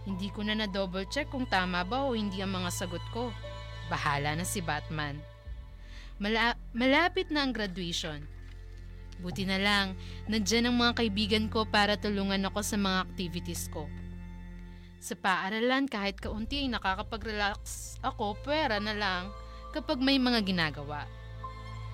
Hindi 0.02 0.34
ko 0.34 0.42
na 0.42 0.58
na-double 0.58 1.06
check 1.10 1.30
kung 1.30 1.46
tama 1.46 1.86
ba 1.86 2.06
o 2.06 2.18
hindi 2.18 2.42
ang 2.42 2.58
mga 2.58 2.74
sagot 2.74 3.04
ko. 3.14 3.30
Bahala 3.86 4.34
na 4.34 4.46
si 4.46 4.64
Batman. 4.64 5.22
Mala- 6.18 6.58
malapit 6.74 7.30
na 7.30 7.46
ang 7.46 7.54
graduation. 7.54 8.26
Buti 9.22 9.46
na 9.46 9.62
lang, 9.62 9.94
nandyan 10.26 10.70
ang 10.70 10.76
mga 10.82 10.98
kaibigan 10.98 11.46
ko 11.50 11.70
para 11.70 11.94
tulungan 11.94 12.42
ako 12.50 12.66
sa 12.66 12.78
mga 12.78 12.98
activities 13.06 13.70
ko. 13.70 13.86
Sa 15.02 15.14
paaralan 15.18 15.86
kahit 15.86 16.18
kaunti 16.18 16.66
ay 16.66 16.70
nakakapag-relax 16.74 17.98
ako 18.06 18.38
pera 18.42 18.82
na 18.82 18.94
lang 18.94 19.34
kapag 19.74 20.02
may 20.02 20.18
mga 20.18 20.46
ginagawa. 20.46 21.06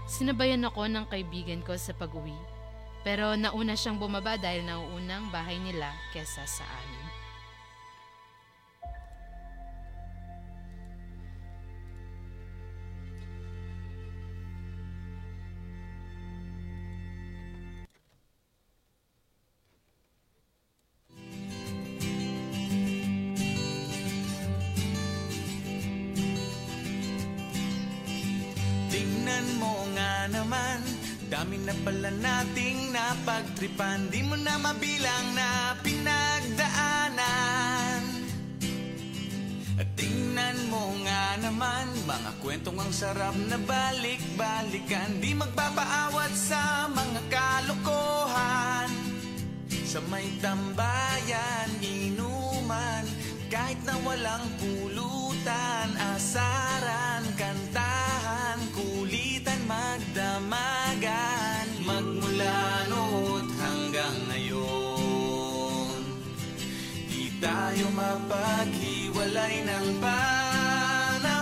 Sinabayan 0.08 0.64
ako 0.64 0.88
ng 0.88 1.06
kaibigan 1.12 1.60
ko 1.64 1.76
sa 1.76 1.92
pag-uwi. 1.92 2.36
Pero 3.04 3.36
nauna 3.40 3.76
siyang 3.76 4.00
bumaba 4.00 4.36
dahil 4.36 4.68
nauunang 4.68 5.32
bahay 5.32 5.56
nila 5.60 5.92
kesa 6.12 6.44
sa 6.44 6.64
amin. 6.64 7.07
Dami 31.28 31.60
na 31.60 31.76
pala 31.84 32.08
nating 32.08 32.96
napagtripan. 32.96 34.08
Di 34.08 34.24
mo 34.24 34.40
na 34.40 34.56
mabilang 34.56 35.36
na 35.36 35.76
pinagdaanan. 35.84 37.20
At 39.78 39.92
tingnan 40.00 40.74
mo 40.74 40.90
nga 41.06 41.38
naman 41.38 41.86
Mga 42.08 42.32
kwentong 42.40 42.80
ang 42.80 42.96
sarap 42.96 43.36
na 43.52 43.60
balik-balikan. 43.60 45.20
Di 45.20 45.36
magpapaawat 45.36 46.32
sa 46.32 46.88
mga 46.96 47.20
kalokohan. 47.28 48.88
Sa 49.84 50.00
may 50.08 50.32
tambayan, 50.40 51.76
inuman 51.84 53.04
Kahit 53.52 53.84
na 53.84 54.00
walang 54.08 54.48
pulutan 54.64 55.92
Asaran, 56.16 57.28
kantahan, 57.36 58.64
kulitan, 58.72 59.60
panawagan 60.98 61.70
magmula 61.86 62.90
noon 62.90 63.46
hanggang 63.62 64.18
ngayon. 64.34 66.02
Di 67.06 67.30
tayo 67.38 67.86
mapaghiwalay 67.94 69.62
ng 69.62 70.02
panahon. 70.02 71.38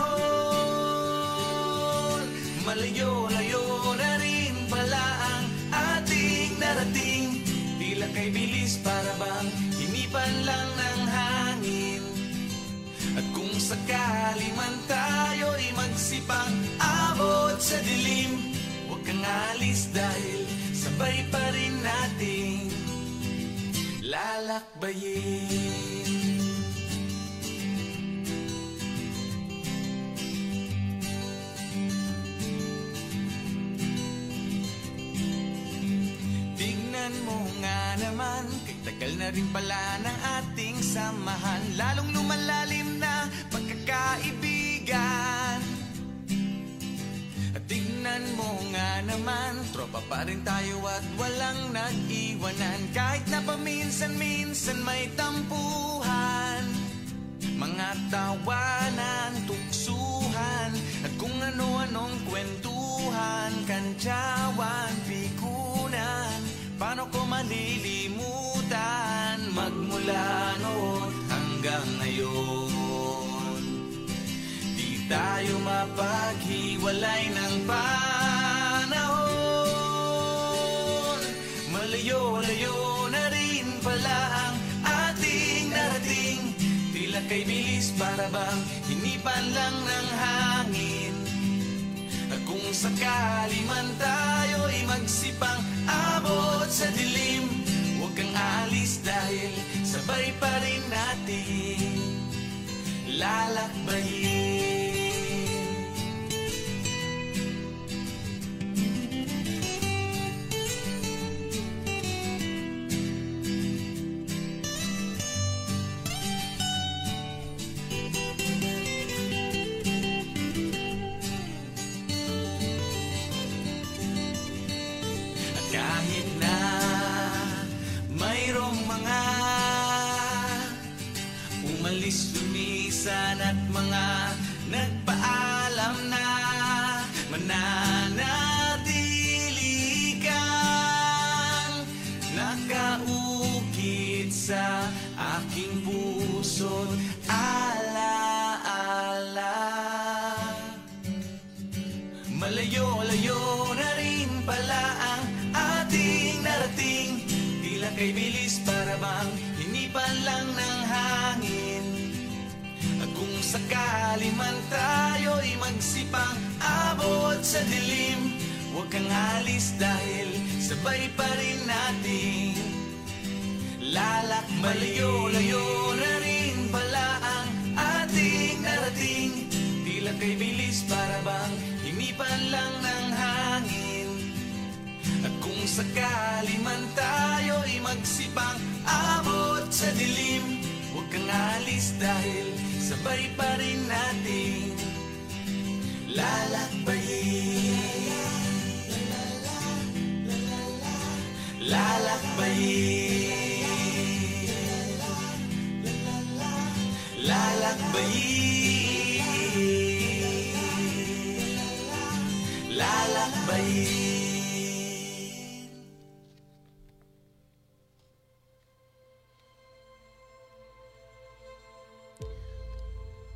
Malayo-layo 2.68 3.96
na 3.96 4.20
rin 4.20 4.56
pala 4.68 5.08
ang 5.24 5.48
ating 5.72 6.60
narating. 6.60 7.39
Tila 7.80 8.12
kay 8.12 8.36
bilis 8.36 8.76
para 8.84 9.15
bang 9.15 9.48
hinipan 9.80 10.34
lang 10.44 10.68
ng 10.76 11.08
hangin. 11.08 12.04
At 13.15 13.24
kung 13.32 13.56
sakali 13.56 14.52
man 14.60 14.76
tayo'y 14.91 15.72
magsipang 15.80 16.52
abot 16.84 17.56
sa 17.56 17.80
dilim 17.80 18.55
alis 19.25 19.89
dahil 19.89 20.45
sabay 20.71 21.25
pa 21.33 21.43
rin 21.51 21.75
nating 21.81 22.69
lalakbayin. 24.05 25.65
Tignan 36.55 37.11
mo 37.27 37.43
nga 37.59 37.99
naman 37.99 38.47
Kay 38.63 38.79
tagal 38.88 39.11
na 39.19 39.27
rin 39.27 39.43
pala 39.51 39.99
ng 39.99 40.17
ating 40.39 40.79
samahan 40.79 41.59
Lalong 41.75 42.15
lumalalim 42.15 42.95
na 42.95 43.27
pagkakaibigan 43.51 45.55
At 48.06 48.22
tignan 48.22 48.38
mo 48.38 48.62
nga 48.70 49.02
naman. 49.02 49.65
Tropa 49.74 49.98
pa 50.06 50.22
rin 50.30 50.46
tayo 50.46 50.78
at 50.86 51.02
walang 51.18 51.74
nag-iwanan. 51.74 52.94
Kahit 52.94 53.26
na 53.34 53.41
paminsan-minsan 53.41 54.78
may 54.86 55.10
tampuhan. 55.18 56.70
Mga 57.58 57.89
tawanan, 58.13 59.34
tuksuhan. 59.50 60.70
At 61.02 61.18
kung 61.18 61.34
ano-anong 61.34 62.13
kwentuhan 62.30 63.65
Kantyawan, 63.65 64.94
pikunan. 65.10 66.46
Paano 66.78 67.10
ko 67.10 67.26
malilimutan? 67.26 68.30
Magmula 69.50 70.54
noon 70.62 71.10
hanggang 71.26 71.89
ngayon 72.06 72.64
tayo 75.06 75.62
mapaghiwalay 75.62 77.30
ng 77.30 77.56
panahon. 77.70 79.20
Malayo-layo 81.70 83.06
na 83.13 83.24
rin 83.30 83.68
pala 83.86 84.20
ang 84.50 84.56
ating 84.84 85.70
narating. 85.70 86.41
Tila 86.89 87.22
kay 87.30 87.46
bilis 87.46 87.94
para 87.94 88.26
bang 88.34 88.62
hinipan 88.89 89.46
lang 89.54 89.78
ng 89.78 90.08
hangin. 90.18 91.13
At 92.34 92.41
kung 92.50 92.65
sakali 92.74 93.62
man 93.70 93.86
tayo'y 94.02 94.89
magsipang 94.89 95.62
abot 95.86 96.65
sa 96.65 96.89
dilim 96.98 97.46
Huwag 98.02 98.18
kang 98.18 98.34
alis 98.34 98.98
dahil 99.06 99.54
sabay 99.86 100.34
pa 100.41 100.50
rin 100.65 100.82
natin 100.89 102.05
lalakbayin 103.21 105.05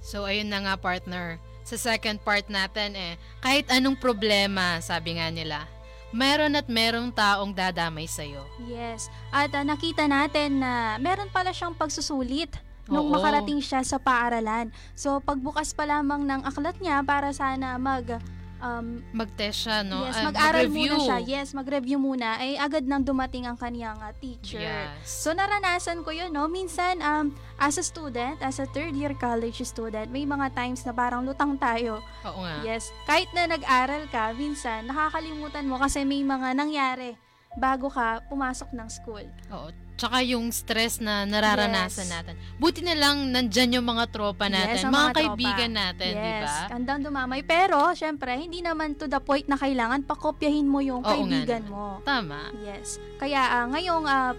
So 0.10 0.26
ayun 0.26 0.50
na 0.50 0.66
nga 0.66 0.74
partner. 0.74 1.38
Sa 1.62 1.78
second 1.78 2.18
part 2.26 2.50
natin 2.50 2.98
eh, 2.98 3.14
kahit 3.46 3.70
anong 3.70 4.02
problema, 4.02 4.82
sabi 4.82 5.22
nga 5.22 5.30
nila, 5.30 5.70
meron 6.10 6.58
at 6.58 6.66
merong 6.66 7.14
taong 7.14 7.54
dadamay 7.54 8.10
sa'yo. 8.10 8.42
Yes. 8.66 9.14
At 9.30 9.54
ah, 9.54 9.62
nakita 9.62 10.10
natin 10.10 10.66
na 10.66 10.98
meron 10.98 11.30
pala 11.30 11.54
siyang 11.54 11.78
pagsusulit 11.78 12.50
nung 12.90 13.06
Oo. 13.06 13.14
makarating 13.14 13.62
siya 13.62 13.86
sa 13.86 14.02
paaralan. 14.02 14.74
So, 14.98 15.22
pagbukas 15.22 15.78
pa 15.78 15.86
lamang 15.86 16.26
ng 16.26 16.42
aklat 16.42 16.82
niya 16.82 17.06
para 17.06 17.30
sana 17.30 17.78
mag... 17.78 18.18
Um, 18.60 19.00
Mag-test 19.12 19.64
siya, 19.64 19.82
no? 19.82 20.04
Yes, 20.04 20.16
Ah, 20.16 20.28
mag-aral 20.28 20.68
mag-review. 20.68 20.92
muna 20.92 20.98
siya. 21.00 21.18
Yes, 21.22 21.48
mag-review 21.52 21.98
muna. 21.98 22.30
Ay 22.36 22.56
agad 22.56 22.84
nang 22.84 23.00
dumating 23.00 23.48
ang 23.48 23.56
kaniyang 23.56 23.96
ah, 23.98 24.12
teacher. 24.12 24.60
Yes. 24.60 25.00
So 25.04 25.32
naranasan 25.32 26.04
ko 26.04 26.12
'yun, 26.12 26.30
no? 26.30 26.46
Minsan 26.46 27.00
um 27.00 27.32
as 27.56 27.76
a 27.76 27.84
student, 27.84 28.36
as 28.40 28.60
a 28.60 28.68
third 28.68 28.92
year 28.94 29.16
college 29.16 29.64
student, 29.64 30.08
may 30.08 30.24
mga 30.24 30.52
times 30.54 30.84
na 30.84 30.92
parang 30.92 31.24
lutang 31.24 31.56
tayo. 31.56 32.04
Oo 32.22 32.40
nga. 32.42 32.60
Yes. 32.62 32.92
Kahit 33.06 33.32
na 33.32 33.48
nag-aral 33.48 34.06
ka, 34.08 34.32
minsan 34.34 34.84
nakakalimutan 34.86 35.64
mo 35.64 35.80
kasi 35.80 36.04
may 36.04 36.20
mga 36.20 36.52
nangyari 36.52 37.16
bago 37.56 37.88
ka 37.88 38.22
pumasok 38.28 38.70
ng 38.72 38.88
school. 38.88 39.24
Oo. 39.50 39.72
Tsaka 40.00 40.24
yung 40.24 40.48
stress 40.50 40.98
na 40.98 41.28
nararanasan 41.28 42.08
Yes. 42.08 42.14
natin. 42.16 42.34
Buti 42.56 42.80
na 42.82 42.96
lang 42.96 43.28
nandyan 43.28 43.76
yung 43.76 43.84
mga 43.84 44.08
tropa 44.08 44.48
natin, 44.48 44.80
Yes, 44.80 44.88
mga, 44.88 44.96
mga 44.96 45.04
tropa. 45.06 45.20
kaibigan 45.20 45.72
natin, 45.76 46.12
yes, 46.16 46.24
di 46.24 46.32
ba? 46.40 46.56
Handang 46.72 47.00
dumamay. 47.04 47.42
Pero, 47.44 47.92
syempre, 47.92 48.32
hindi 48.34 48.64
naman 48.64 48.96
to 48.96 49.06
the 49.06 49.20
point 49.20 49.44
na 49.46 49.60
kailangan 49.60 50.08
pakopyahin 50.08 50.64
mo 50.64 50.80
yung 50.80 51.04
Oo 51.04 51.12
kaibigan 51.12 51.68
mo. 51.68 52.00
Tama. 52.02 52.56
Yes. 52.58 52.96
Kaya 53.20 53.44
ah, 53.44 53.68
ngayong 53.68 54.08
ah, 54.08 54.32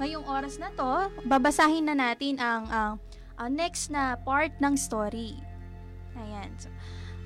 ngayong 0.00 0.24
oras 0.24 0.56
na 0.56 0.72
to, 0.72 0.90
babasahin 1.22 1.84
na 1.84 1.94
natin 1.94 2.40
ang 2.40 2.64
ang 2.66 2.92
ang 3.36 3.50
next 3.52 3.86
na 3.86 4.16
part 4.16 4.56
ng 4.56 4.74
story. 4.74 5.36
Ayan. 6.14 6.48
So, 6.56 6.72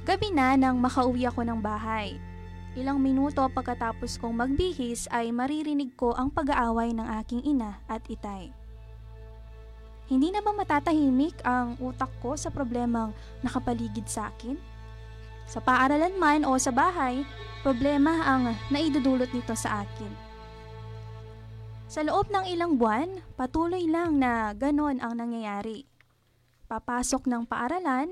gabi 0.02 0.30
na 0.30 0.54
nang 0.54 0.76
makauwi 0.76 1.24
ako 1.24 1.42
ng 1.42 1.62
bahay. 1.62 2.18
Ilang 2.76 3.00
minuto 3.00 3.40
pagkatapos 3.48 4.20
kong 4.20 4.36
magbihis 4.36 5.08
ay 5.08 5.32
maririnig 5.32 5.96
ko 5.96 6.12
ang 6.12 6.28
pag-aaway 6.28 6.92
ng 6.92 7.08
aking 7.24 7.40
ina 7.48 7.80
at 7.88 8.04
itay. 8.04 8.52
Hindi 10.12 10.28
na 10.28 10.44
ba 10.44 10.52
matatahimik 10.52 11.40
ang 11.40 11.80
utak 11.80 12.12
ko 12.20 12.36
sa 12.36 12.52
problemang 12.52 13.16
nakapaligid 13.40 14.04
sa 14.04 14.28
akin? 14.28 14.60
Sa 15.48 15.64
paaralan 15.64 16.20
man 16.20 16.44
o 16.44 16.52
sa 16.60 16.68
bahay, 16.68 17.24
problema 17.64 18.12
ang 18.28 18.52
naidudulot 18.68 19.32
nito 19.32 19.56
sa 19.56 19.82
akin. 19.82 20.12
Sa 21.88 22.04
loob 22.04 22.28
ng 22.28 22.44
ilang 22.50 22.76
buwan, 22.76 23.24
patuloy 23.40 23.88
lang 23.88 24.20
na 24.20 24.52
ganon 24.52 25.00
ang 25.00 25.16
nangyayari. 25.16 25.88
papasok 26.66 27.30
ng 27.30 27.46
paaralan, 27.46 28.10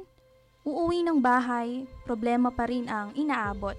uuwi 0.63 1.03
ng 1.03 1.19
bahay, 1.19 1.83
problema 2.07 2.55
pa 2.55 2.71
rin 2.71 2.87
ang 2.87 3.11
inaabot. 3.19 3.75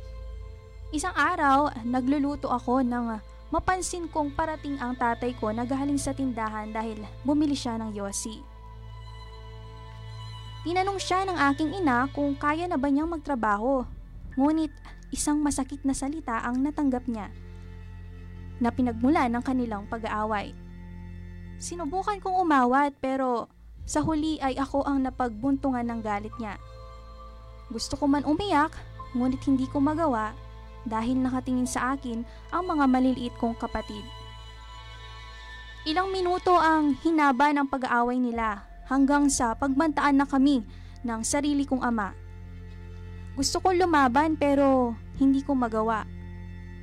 Isang 0.96 1.12
araw, 1.12 1.76
nagluluto 1.84 2.48
ako 2.48 2.80
nang 2.80 3.20
mapansin 3.52 4.08
kong 4.08 4.32
parating 4.32 4.80
ang 4.80 4.96
tatay 4.96 5.36
ko 5.36 5.52
na 5.52 5.68
galing 5.68 6.00
sa 6.00 6.16
tindahan 6.16 6.72
dahil 6.72 7.04
bumili 7.28 7.52
siya 7.52 7.76
ng 7.76 7.92
yosi. 7.92 8.40
Tinanong 10.64 10.96
siya 10.96 11.28
ng 11.28 11.36
aking 11.52 11.84
ina 11.84 12.08
kung 12.16 12.32
kaya 12.40 12.64
na 12.72 12.80
ba 12.80 12.88
niyang 12.88 13.12
magtrabaho. 13.12 13.84
Ngunit 14.40 14.72
isang 15.12 15.44
masakit 15.44 15.84
na 15.84 15.92
salita 15.92 16.40
ang 16.48 16.64
natanggap 16.64 17.04
niya 17.12 17.28
na 18.64 18.72
pinagmula 18.72 19.28
ng 19.28 19.44
kanilang 19.44 19.84
pag-aaway. 19.92 20.56
Sinubukan 21.60 22.24
kong 22.24 22.40
umawat 22.40 22.96
pero 23.04 23.52
sa 23.84 24.00
huli 24.00 24.40
ay 24.40 24.56
ako 24.56 24.88
ang 24.88 25.04
napagbuntungan 25.04 25.92
ng 25.92 26.00
galit 26.00 26.32
niya. 26.40 26.56
Gusto 27.68 28.00
ko 28.00 28.08
man 28.08 28.24
umiyak, 28.24 28.72
ngunit 29.12 29.44
hindi 29.44 29.68
ko 29.68 29.84
magawa 29.84 30.45
dahil 30.86 31.20
nakatingin 31.20 31.68
sa 31.68 31.98
akin 31.98 32.24
ang 32.54 32.64
mga 32.70 32.86
maliliit 32.86 33.36
kong 33.42 33.58
kapatid. 33.58 34.06
Ilang 35.86 36.10
minuto 36.10 36.58
ang 36.58 36.98
hinaba 37.06 37.54
ng 37.54 37.70
pag-aaway 37.70 38.18
nila 38.18 38.66
hanggang 38.90 39.30
sa 39.30 39.54
pagbantaan 39.54 40.18
na 40.18 40.26
kami 40.26 40.66
ng 41.06 41.22
sarili 41.22 41.66
kong 41.66 41.86
ama. 41.86 42.14
Gusto 43.38 43.62
ko 43.62 43.70
lumaban 43.70 44.34
pero 44.34 44.98
hindi 45.22 45.46
ko 45.46 45.54
magawa. 45.54 46.08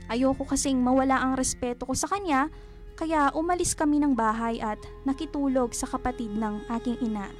Ayoko 0.06 0.46
kasing 0.46 0.78
mawala 0.78 1.18
ang 1.18 1.34
respeto 1.34 1.88
ko 1.88 1.94
sa 1.96 2.06
kanya 2.06 2.46
kaya 2.94 3.32
umalis 3.34 3.72
kami 3.72 3.98
ng 3.98 4.12
bahay 4.12 4.60
at 4.60 4.78
nakitulog 5.02 5.72
sa 5.72 5.88
kapatid 5.88 6.30
ng 6.36 6.62
aking 6.70 7.00
ina. 7.02 7.32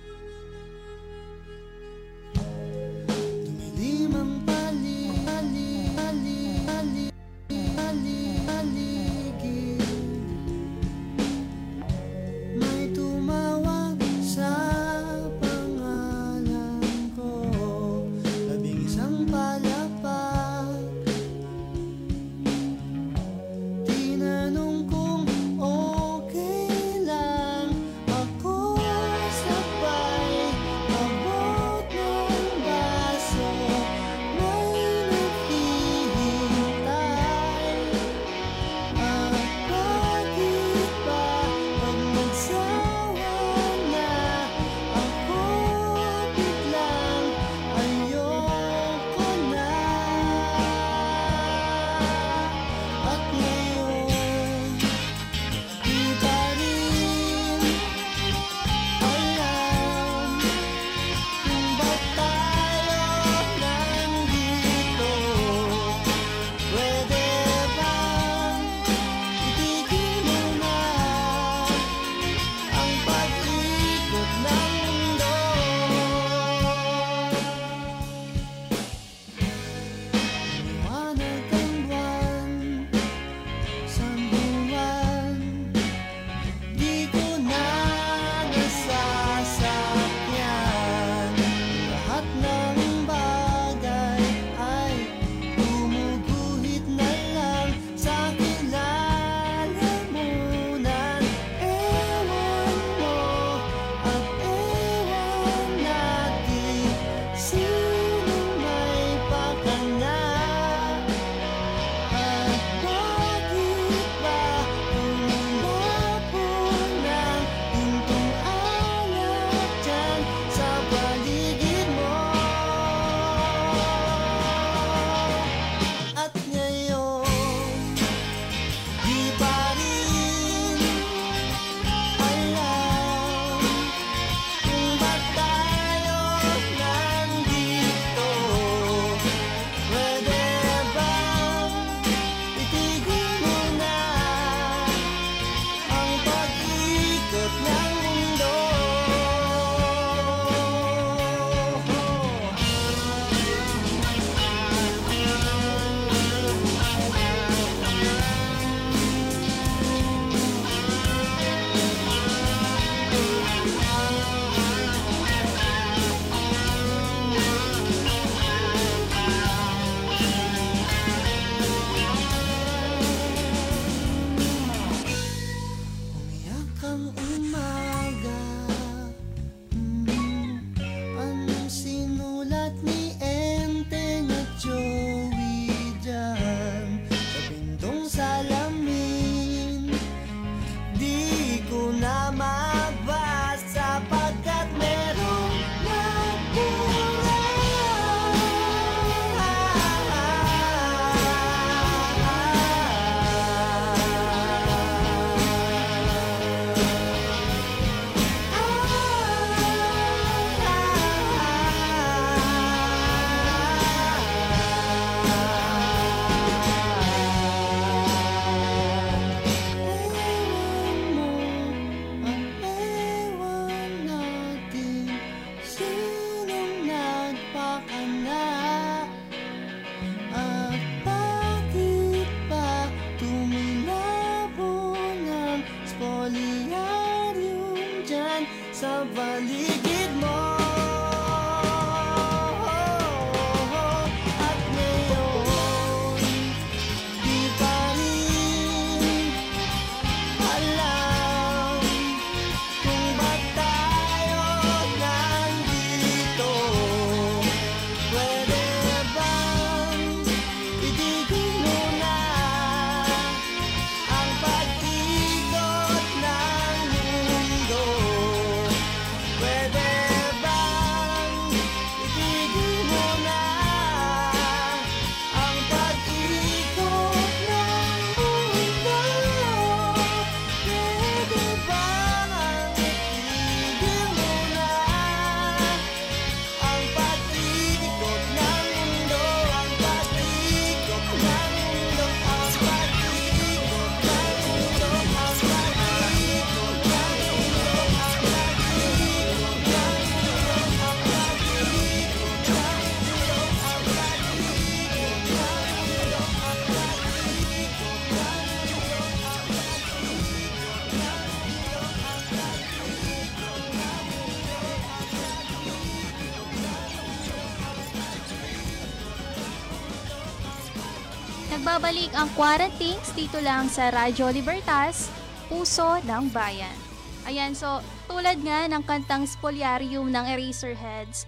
Magbabalik 321.73 322.13
ang 322.13 322.29
Quarantines 322.37 323.17
dito 323.17 323.41
lang 323.41 323.65
sa 323.65 323.89
Radyo 323.89 324.29
Libertas, 324.29 325.09
Puso 325.49 325.97
ng 326.05 326.29
Bayan. 326.29 326.77
Ayan, 327.25 327.57
so 327.57 327.81
tulad 328.05 328.37
nga 328.45 328.69
ng 328.69 328.85
kantang 328.85 329.25
Spoliarium 329.25 330.13
ng 330.13 330.21
Eraserheads, 330.37 331.25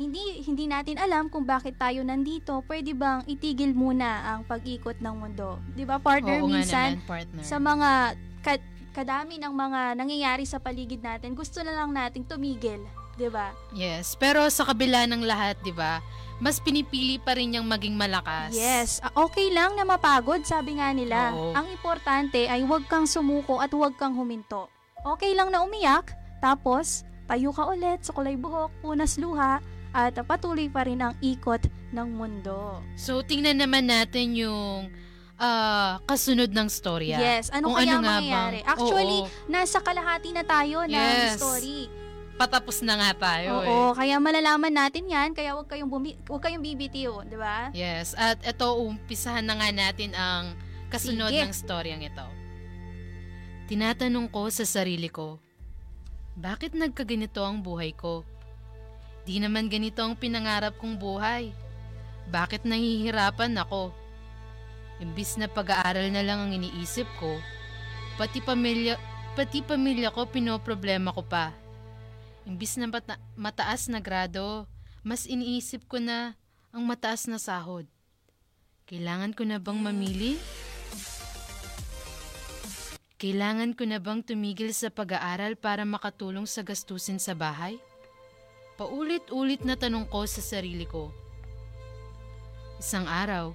hindi 0.00 0.40
hindi 0.48 0.64
natin 0.64 0.96
alam 0.96 1.28
kung 1.28 1.44
bakit 1.44 1.76
tayo 1.76 2.00
nandito. 2.00 2.64
Pwede 2.64 2.96
bang 2.96 3.20
itigil 3.28 3.76
muna 3.76 4.32
ang 4.32 4.48
pag-ikot 4.48 4.96
ng 4.96 5.28
mundo? 5.28 5.60
'Di 5.76 5.84
ba, 5.84 6.00
partner? 6.00 6.40
Oo 6.40 6.48
minsan 6.48 6.96
naman, 6.96 7.04
partner. 7.04 7.42
sa 7.44 7.56
mga 7.60 7.90
ka- 8.40 8.68
kadami 8.96 9.36
ng 9.44 9.52
mga 9.52 9.80
nangyayari 9.92 10.48
sa 10.48 10.56
paligid 10.56 11.04
natin, 11.04 11.36
gusto 11.36 11.60
na 11.60 11.76
lang 11.76 11.92
nating 11.92 12.24
tumigil, 12.24 12.80
'di 13.14 13.28
ba? 13.28 13.50
Yes, 13.70 14.14
pero 14.14 14.46
sa 14.46 14.62
kabila 14.64 15.06
ng 15.06 15.22
lahat, 15.22 15.58
'di 15.60 15.72
ba? 15.72 15.98
Mas 16.38 16.56
pinipili 16.56 17.20
pa 17.20 17.36
rin 17.36 17.52
niyang 17.52 17.68
maging 17.68 17.92
malakas. 17.94 18.50
Yes, 18.50 18.96
ah, 19.00 19.12
okay 19.14 19.52
lang 19.52 19.76
na 19.76 19.84
mapagod, 19.84 20.40
sabi 20.42 20.80
nga 20.80 20.88
nila. 20.90 21.30
Oo. 21.30 21.52
Ang 21.52 21.68
importante 21.68 22.48
ay 22.48 22.64
huwag 22.64 22.88
kang 22.88 23.04
sumuko 23.04 23.60
at 23.60 23.68
huwag 23.70 23.92
kang 23.94 24.16
huminto. 24.16 24.72
Okay 25.04 25.36
lang 25.36 25.52
na 25.52 25.60
umiyak, 25.60 26.08
tapos 26.40 27.04
tayo 27.28 27.52
ka 27.52 27.68
ulit, 27.68 28.00
sukulay 28.00 28.40
buhok, 28.40 28.72
punas 28.80 29.20
luha, 29.20 29.60
at 29.92 30.16
patuloy 30.24 30.66
pa 30.66 30.88
rin 30.88 30.98
ang 30.98 31.12
ikot 31.20 31.60
ng 31.92 32.08
mundo. 32.08 32.80
So 32.96 33.20
tingnan 33.20 33.60
naman 33.60 33.84
natin 33.84 34.32
yung 34.32 34.88
ah, 35.36 36.00
kasunod 36.04 36.52
ng 36.52 36.68
storya. 36.68 37.20
Yes, 37.20 37.52
ano 37.52 37.68
Kung 37.68 37.80
kaya 37.80 37.96
nga 37.96 38.16
mangyayari? 38.16 38.60
bang- 38.60 38.68
Actually, 38.70 39.18
Oo, 39.24 39.28
nasa 39.44 39.76
kalahati 39.80 40.32
na 40.32 40.44
tayo 40.44 40.84
ng 40.84 40.92
Yes. 40.92 41.36
story. 41.36 41.88
Patapos 42.40 42.80
na 42.80 42.96
nga 42.96 43.10
tayo 43.28 43.60
eh. 43.60 43.68
Oo, 43.68 43.92
kaya 43.92 44.16
malalaman 44.16 44.72
natin 44.72 45.04
yan, 45.04 45.36
kaya 45.36 45.52
huwag 45.52 45.68
kayong, 45.68 45.92
bumi- 45.92 46.16
huwag 46.24 46.40
kayong 46.40 46.64
BBTO, 46.64 47.28
di 47.28 47.36
ba? 47.36 47.68
Yes, 47.76 48.16
at 48.16 48.40
ito 48.40 48.64
umpisahan 48.80 49.44
na 49.44 49.60
nga 49.60 49.68
natin 49.68 50.16
ang 50.16 50.56
kasunod 50.88 51.28
Sige. 51.28 51.44
ng 51.44 51.52
storyang 51.52 52.00
ito. 52.00 52.24
Tinatanong 53.68 54.32
ko 54.32 54.48
sa 54.48 54.64
sarili 54.64 55.12
ko, 55.12 55.36
bakit 56.32 56.72
nagkaganito 56.72 57.44
ang 57.44 57.60
buhay 57.60 57.92
ko? 57.92 58.24
Di 59.28 59.36
naman 59.36 59.68
ganito 59.68 60.00
ang 60.00 60.16
pinangarap 60.16 60.80
kong 60.80 60.96
buhay. 60.96 61.52
Bakit 62.32 62.64
nahihirapan 62.64 63.52
ako? 63.60 63.92
Imbis 65.04 65.36
na 65.36 65.44
pag-aaral 65.44 66.08
na 66.08 66.24
lang 66.24 66.48
ang 66.48 66.52
iniisip 66.56 67.04
ko, 67.20 67.36
pati 68.16 68.40
pamilya, 68.40 68.96
pati 69.36 69.60
pamilya 69.60 70.08
ko 70.08 70.24
pinoproblema 70.24 71.12
ko 71.12 71.20
pa. 71.20 71.59
Imbis 72.48 72.80
na 72.80 72.88
mata- 72.88 73.20
mataas 73.36 73.88
na 73.88 74.00
grado, 74.00 74.64
mas 75.04 75.28
iniisip 75.28 75.84
ko 75.88 76.00
na 76.00 76.36
ang 76.72 76.84
mataas 76.86 77.28
na 77.28 77.36
sahod. 77.36 77.84
Kailangan 78.88 79.36
ko 79.36 79.46
na 79.46 79.62
bang 79.62 79.78
mamili? 79.78 80.40
Kailangan 83.20 83.76
ko 83.76 83.84
na 83.84 84.00
bang 84.00 84.24
tumigil 84.24 84.72
sa 84.72 84.88
pag-aaral 84.88 85.52
para 85.54 85.84
makatulong 85.84 86.48
sa 86.48 86.64
gastusin 86.64 87.20
sa 87.20 87.36
bahay? 87.36 87.76
Paulit-ulit 88.80 89.60
na 89.60 89.76
tanong 89.76 90.08
ko 90.08 90.24
sa 90.24 90.40
sarili 90.40 90.88
ko. 90.88 91.12
Isang 92.80 93.04
araw, 93.04 93.52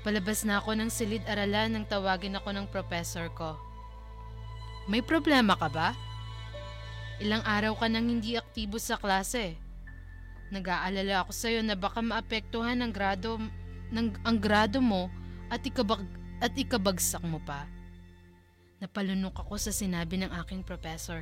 palabas 0.00 0.48
na 0.48 0.64
ako 0.64 0.72
ng 0.80 0.88
silid-aralan 0.88 1.76
nang 1.76 1.84
tawagin 1.84 2.40
ako 2.40 2.56
ng 2.56 2.66
professor 2.72 3.28
ko. 3.36 3.60
May 4.88 5.04
problema 5.04 5.52
ka 5.60 5.68
ba? 5.68 5.92
Ilang 7.20 7.44
araw 7.44 7.76
ka 7.76 7.86
nang 7.92 8.08
hindi 8.08 8.40
aktibo 8.40 8.80
sa 8.80 8.96
klase. 8.96 9.60
Nag-aalala 10.48 11.20
ako 11.20 11.36
sa'yo 11.36 11.60
na 11.60 11.76
baka 11.76 12.00
maapektuhan 12.00 12.80
ang 12.80 12.96
grado, 12.96 13.36
ng, 13.92 14.08
ang 14.24 14.38
grado 14.40 14.80
mo 14.80 15.12
at, 15.52 15.60
ikabag, 15.60 16.00
at 16.40 16.56
ikabagsak 16.56 17.20
mo 17.20 17.36
pa. 17.44 17.68
Napalunok 18.80 19.36
ako 19.36 19.60
sa 19.60 19.68
sinabi 19.68 20.16
ng 20.16 20.32
aking 20.40 20.64
professor. 20.64 21.20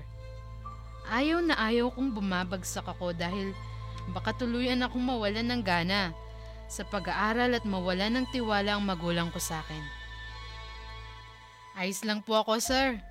Ayaw 1.10 1.42
na 1.42 1.58
ayaw 1.58 1.90
kong 1.90 2.14
bumabagsak 2.14 2.86
ako 2.86 3.10
dahil 3.10 3.50
baka 4.14 4.30
tuluyan 4.38 4.86
akong 4.86 5.02
mawalan 5.02 5.50
ng 5.50 5.62
gana 5.66 6.14
sa 6.70 6.86
pag-aaral 6.86 7.58
at 7.58 7.66
mawalan 7.66 8.22
ng 8.22 8.26
tiwala 8.30 8.78
ang 8.78 8.86
magulang 8.86 9.34
ko 9.34 9.42
sa 9.42 9.66
akin. 9.66 9.82
Ayos 11.74 12.06
lang 12.06 12.22
po 12.22 12.38
ako, 12.38 12.62
sir. 12.62 13.02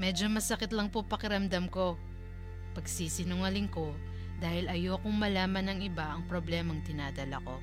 Medyo 0.00 0.32
masakit 0.32 0.72
lang 0.72 0.88
po 0.88 1.04
pakiramdam 1.04 1.68
ko. 1.68 2.00
Pagsisinungaling 2.72 3.68
ko 3.68 3.92
dahil 4.40 4.64
ayokong 4.72 5.12
malaman 5.12 5.76
ng 5.76 5.78
iba 5.84 6.16
ang 6.16 6.24
problemang 6.24 6.80
tinadala 6.80 7.36
ko. 7.44 7.60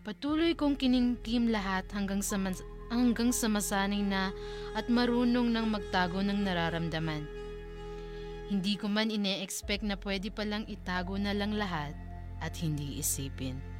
Patuloy 0.00 0.56
kong 0.56 0.80
kiningkim 0.80 1.52
lahat 1.52 1.84
hanggang 1.92 2.24
sa, 2.24 2.40
mas- 2.40 2.64
hanggang 2.88 3.28
sa 3.28 3.44
masanay 3.52 4.00
na 4.00 4.32
at 4.72 4.88
marunong 4.88 5.52
nang 5.52 5.68
magtago 5.68 6.24
ng 6.24 6.40
nararamdaman. 6.40 7.28
Hindi 8.48 8.80
ko 8.80 8.88
man 8.88 9.12
ine-expect 9.12 9.84
na 9.84 10.00
pwede 10.00 10.32
palang 10.32 10.64
itago 10.64 11.20
na 11.20 11.36
lang 11.36 11.52
lahat 11.52 11.92
at 12.40 12.56
hindi 12.56 12.96
isipin. 12.96 13.75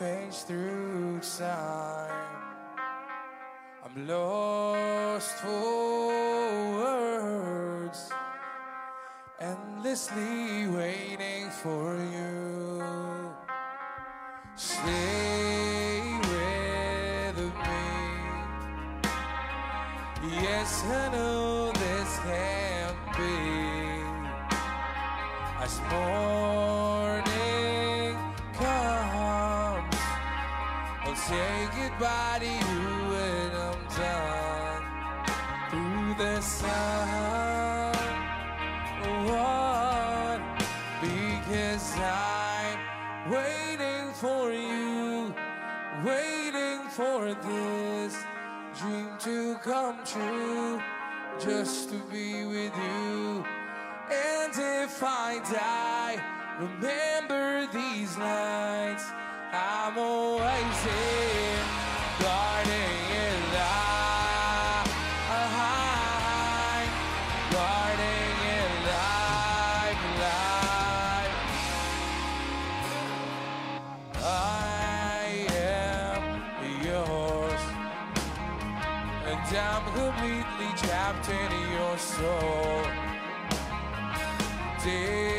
Fades 0.00 0.44
through 0.44 1.20
time. 1.20 2.10
I'm 3.84 4.06
lost 4.06 5.34
for 5.42 6.72
words, 6.78 8.10
endlessly 9.38 10.68
waiting 10.68 11.50
for 11.50 11.98
you. 12.14 12.39
soul. 82.20 82.84
Dear 84.84 85.29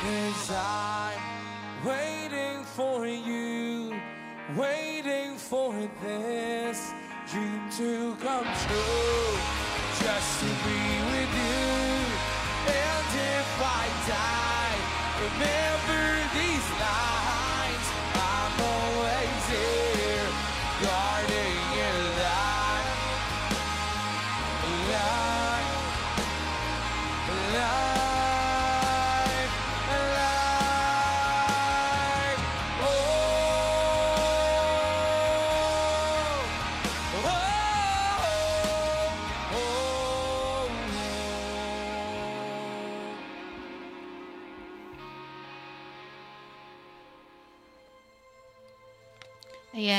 Cause 0.00 0.50
I'm 0.50 1.20
waiting 1.84 2.64
for 2.64 3.06
you, 3.06 3.92
waiting 4.56 5.36
for 5.36 5.74
this 6.02 6.90
dream 7.30 7.60
to 7.76 8.16
come 8.16 8.48
true, 8.64 9.38
just 10.00 10.40
to 10.40 10.46
be 10.46 10.80
with 11.12 11.32
you. 11.44 11.66
And 12.66 13.08
if 13.12 13.60
I 13.60 13.84
die, 14.08 14.76
remember 15.20 15.69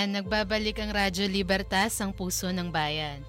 Ayan, 0.01 0.17
nagbabalik 0.17 0.81
ang 0.81 0.89
Radyo 0.89 1.29
Libertas, 1.29 2.01
ang 2.01 2.09
puso 2.09 2.49
ng 2.49 2.73
bayan. 2.73 3.21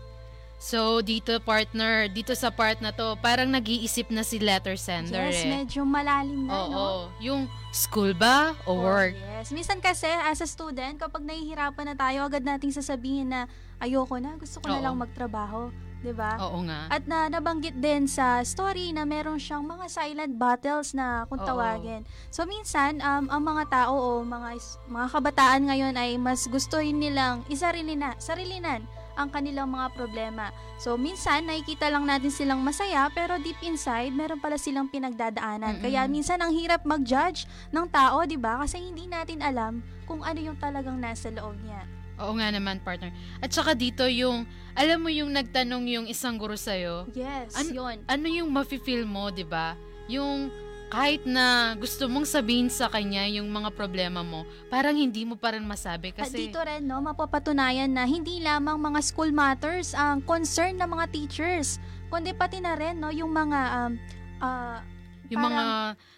So, 0.57 1.05
dito 1.05 1.37
partner, 1.45 2.09
dito 2.09 2.33
sa 2.33 2.49
part 2.49 2.81
na 2.81 2.97
to, 2.97 3.13
parang 3.21 3.53
nag-iisip 3.53 4.09
na 4.09 4.25
si 4.25 4.41
letter 4.41 4.81
sender 4.81 5.29
Yes, 5.29 5.45
eh. 5.45 5.53
medyo 5.53 5.85
malalim 5.85 6.49
na, 6.49 6.65
Oo, 6.65 6.73
no? 6.73 6.85
yung 7.21 7.45
school 7.77 8.17
ba 8.17 8.57
o 8.65 8.81
work? 8.81 9.13
Yes. 9.13 9.53
Minsan 9.53 9.85
kasi, 9.85 10.09
as 10.09 10.41
a 10.41 10.49
student, 10.49 10.97
kapag 10.97 11.29
nahihirapan 11.29 11.93
na 11.93 11.97
tayo, 12.09 12.25
agad 12.25 12.41
nating 12.41 12.73
sasabihin 12.73 13.29
na, 13.29 13.53
ayoko 13.77 14.17
na, 14.17 14.41
gusto 14.41 14.65
ko 14.65 14.73
na 14.73 14.81
Oo. 14.81 14.85
lang 14.89 14.97
magtrabaho. 14.97 15.69
'Di 16.03 16.13
ba? 16.13 16.37
Oo 16.43 16.59
nga. 16.67 16.91
At 16.91 17.07
na 17.07 17.31
nabanggit 17.31 17.79
din 17.79 18.11
sa 18.11 18.43
story 18.43 18.91
na 18.91 19.07
meron 19.07 19.39
siyang 19.39 19.63
mga 19.63 19.87
silent 19.87 20.35
battles 20.35 20.93
na 20.93 21.25
kung 21.31 21.39
Oo. 21.39 21.47
tawagin. 21.47 22.03
So 22.35 22.45
minsan 22.45 22.99
um, 22.99 23.31
ang 23.31 23.43
mga 23.43 23.71
tao 23.71 23.95
o 23.95 24.11
mga 24.27 24.59
mga 24.91 25.09
kabataan 25.15 25.63
ngayon 25.71 25.95
ay 25.95 26.19
mas 26.19 26.45
gustuhin 26.51 26.99
nilang 26.99 27.47
isarilina, 27.47 28.19
sarilinan 28.19 28.83
ang 29.13 29.29
kanilang 29.29 29.69
mga 29.69 29.93
problema. 29.93 30.51
So 30.81 30.97
minsan 30.97 31.45
nakikita 31.47 31.93
lang 31.93 32.09
natin 32.09 32.33
silang 32.33 32.65
masaya 32.65 33.07
pero 33.13 33.37
deep 33.39 33.61
inside 33.63 34.11
meron 34.11 34.41
pala 34.41 34.57
silang 34.59 34.89
pinagdadaanan. 34.89 35.79
Mm-mm. 35.79 35.85
Kaya 35.85 36.09
minsan 36.09 36.41
ang 36.41 36.51
hirap 36.51 36.83
mag-judge 36.83 37.47
ng 37.71 37.87
tao, 37.93 38.25
'di 38.25 38.41
ba? 38.41 38.59
Kasi 38.65 38.81
hindi 38.81 39.07
natin 39.07 39.45
alam 39.45 39.85
kung 40.09 40.25
ano 40.25 40.41
yung 40.41 40.59
talagang 40.59 40.99
nasa 40.99 41.31
loob 41.31 41.55
niya. 41.63 42.02
Oo 42.23 42.39
nga 42.39 42.49
naman, 42.55 42.79
partner. 42.81 43.11
At 43.43 43.51
saka 43.51 43.75
dito 43.75 44.07
yung, 44.07 44.47
alam 44.73 44.99
mo 45.03 45.11
yung 45.11 45.35
nagtanong 45.35 45.85
yung 45.91 46.07
isang 46.07 46.39
guro 46.39 46.55
sa'yo, 46.55 47.11
Yes, 47.13 47.59
An- 47.59 47.75
yun. 47.75 47.97
ano 48.07 48.27
yung 48.31 48.49
mafe-feel 48.55 49.03
mo, 49.05 49.29
di 49.35 49.43
ba? 49.43 49.75
Yung 50.07 50.51
kahit 50.93 51.25
na 51.25 51.73
gusto 51.81 52.05
mong 52.05 52.29
sabihin 52.29 52.69
sa 52.69 52.85
kanya 52.93 53.25
yung 53.25 53.49
mga 53.49 53.73
problema 53.73 54.21
mo, 54.21 54.45
parang 54.69 54.93
hindi 54.93 55.25
mo 55.25 55.41
pa 55.41 55.57
rin 55.57 55.65
masabi 55.65 56.13
At 56.13 56.29
kasi... 56.29 56.53
dito 56.53 56.61
rin, 56.61 56.85
no, 56.85 57.01
mapapatunayan 57.01 57.89
na 57.89 58.05
hindi 58.05 58.45
lamang 58.45 58.77
mga 58.77 59.01
school 59.01 59.33
matters 59.33 59.97
ang 59.97 60.21
concern 60.21 60.77
ng 60.77 60.85
mga 60.85 61.07
teachers, 61.09 61.81
kundi 62.13 62.37
pati 62.37 62.61
na 62.61 62.77
rin, 62.77 63.01
no, 63.01 63.09
yung 63.09 63.33
mga, 63.33 63.59
um, 63.73 63.93
ah, 64.45 64.85
yung 65.33 65.43
mga 65.43 65.65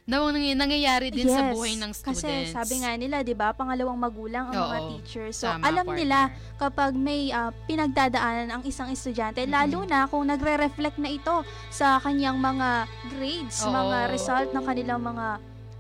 nawang 0.05 0.33
nangy- 0.35 0.59
nangyayari 0.59 1.09
din 1.09 1.25
sa 1.25 1.49
buhay 1.49 1.79
ng 1.79 1.91
students. 1.95 2.21
Kasi 2.21 2.53
sabi 2.53 2.75
nga 2.83 2.93
nila, 2.93 3.23
'di 3.23 3.33
ba, 3.33 3.55
pangalawang 3.55 3.97
magulang 3.97 4.51
ang 4.51 4.57
mga 4.59 4.79
Oo. 4.79 4.89
teachers. 4.93 5.35
So 5.41 5.49
Tama, 5.49 5.65
alam 5.65 5.87
partner. 5.87 5.99
nila 6.03 6.19
kapag 6.59 6.93
may 6.93 7.31
ah, 7.31 7.55
pinagdadaanan 7.65 8.51
ang 8.51 8.63
isang 8.67 8.91
estudyante, 8.91 9.47
lalo 9.47 9.87
na 9.87 10.05
kung 10.05 10.27
nagre-reflect 10.27 10.99
na 10.99 11.09
ito 11.09 11.41
sa 11.71 11.97
kanyang 11.99 12.37
mga 12.37 12.85
grades, 13.11 13.65
Oo. 13.65 13.73
mga 13.73 13.97
result 14.11 14.49
ng 14.53 14.65
kanilang 14.65 15.01
mga 15.01 15.27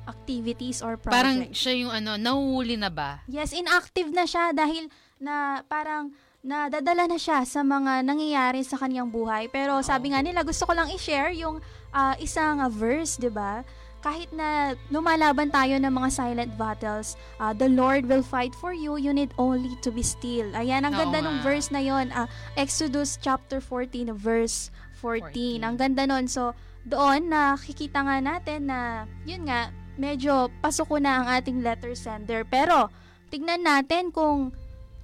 activities 0.05 0.80
or 0.80 0.97
projects. 0.97 1.16
Parang 1.16 1.39
siya 1.51 1.72
yung 1.74 1.93
ano, 1.93 2.16
nahuhuli 2.16 2.76
na 2.76 2.89
ba? 2.89 3.24
Yes, 3.24 3.53
inactive 3.53 4.12
na 4.12 4.24
siya 4.24 4.53
dahil 4.53 4.89
na 5.16 5.64
parang 5.64 6.12
nadadala 6.45 7.09
na 7.09 7.16
siya 7.16 7.41
sa 7.49 7.64
mga 7.64 8.05
nangyayari 8.05 8.61
sa 8.61 8.76
kanyang 8.76 9.09
buhay. 9.09 9.49
Pero 9.49 9.80
sabi 9.80 10.12
nga 10.12 10.20
nila, 10.20 10.45
gusto 10.45 10.68
ko 10.68 10.76
lang 10.76 10.93
i-share 10.93 11.32
yung 11.32 11.57
ah, 11.95 12.18
isang 12.18 12.59
ah, 12.59 12.68
verse, 12.68 13.16
'di 13.16 13.30
ba? 13.30 13.62
Kahit 14.05 14.28
na 14.36 14.76
lumalaban 14.92 15.49
tayo 15.49 15.80
ng 15.80 15.88
mga 15.88 16.11
silent 16.12 16.53
battles, 16.61 17.16
ah, 17.40 17.57
the 17.57 17.72
Lord 17.72 18.05
will 18.05 18.20
fight 18.20 18.53
for 18.53 18.76
you, 18.76 19.01
you 19.01 19.16
need 19.16 19.32
only 19.40 19.72
to 19.80 19.88
be 19.88 20.05
still. 20.05 20.45
Ayan, 20.53 20.84
ang 20.84 20.92
Oo 20.92 21.01
ganda 21.01 21.24
ng 21.24 21.40
nga. 21.40 21.45
verse 21.47 21.72
na 21.72 21.80
yon. 21.80 22.12
ah, 22.12 22.28
Exodus 22.53 23.16
chapter 23.16 23.64
14, 23.64 24.12
verse 24.12 24.68
14. 25.01 25.64
Ang 25.64 25.80
ganda 25.80 26.05
nun. 26.05 26.28
So, 26.28 26.53
doon 26.84 27.32
nakikita 27.32 28.05
nga 28.05 28.20
natin 28.20 28.68
na, 28.68 29.09
yun 29.24 29.49
nga, 29.49 29.72
medyo 29.97 30.53
pasok 30.61 30.84
ko 30.84 30.97
na 31.01 31.24
ang 31.24 31.26
ating 31.40 31.64
letter 31.64 31.97
sender. 31.97 32.45
Pero, 32.45 32.92
tignan 33.32 33.64
natin 33.64 34.12
kung 34.12 34.53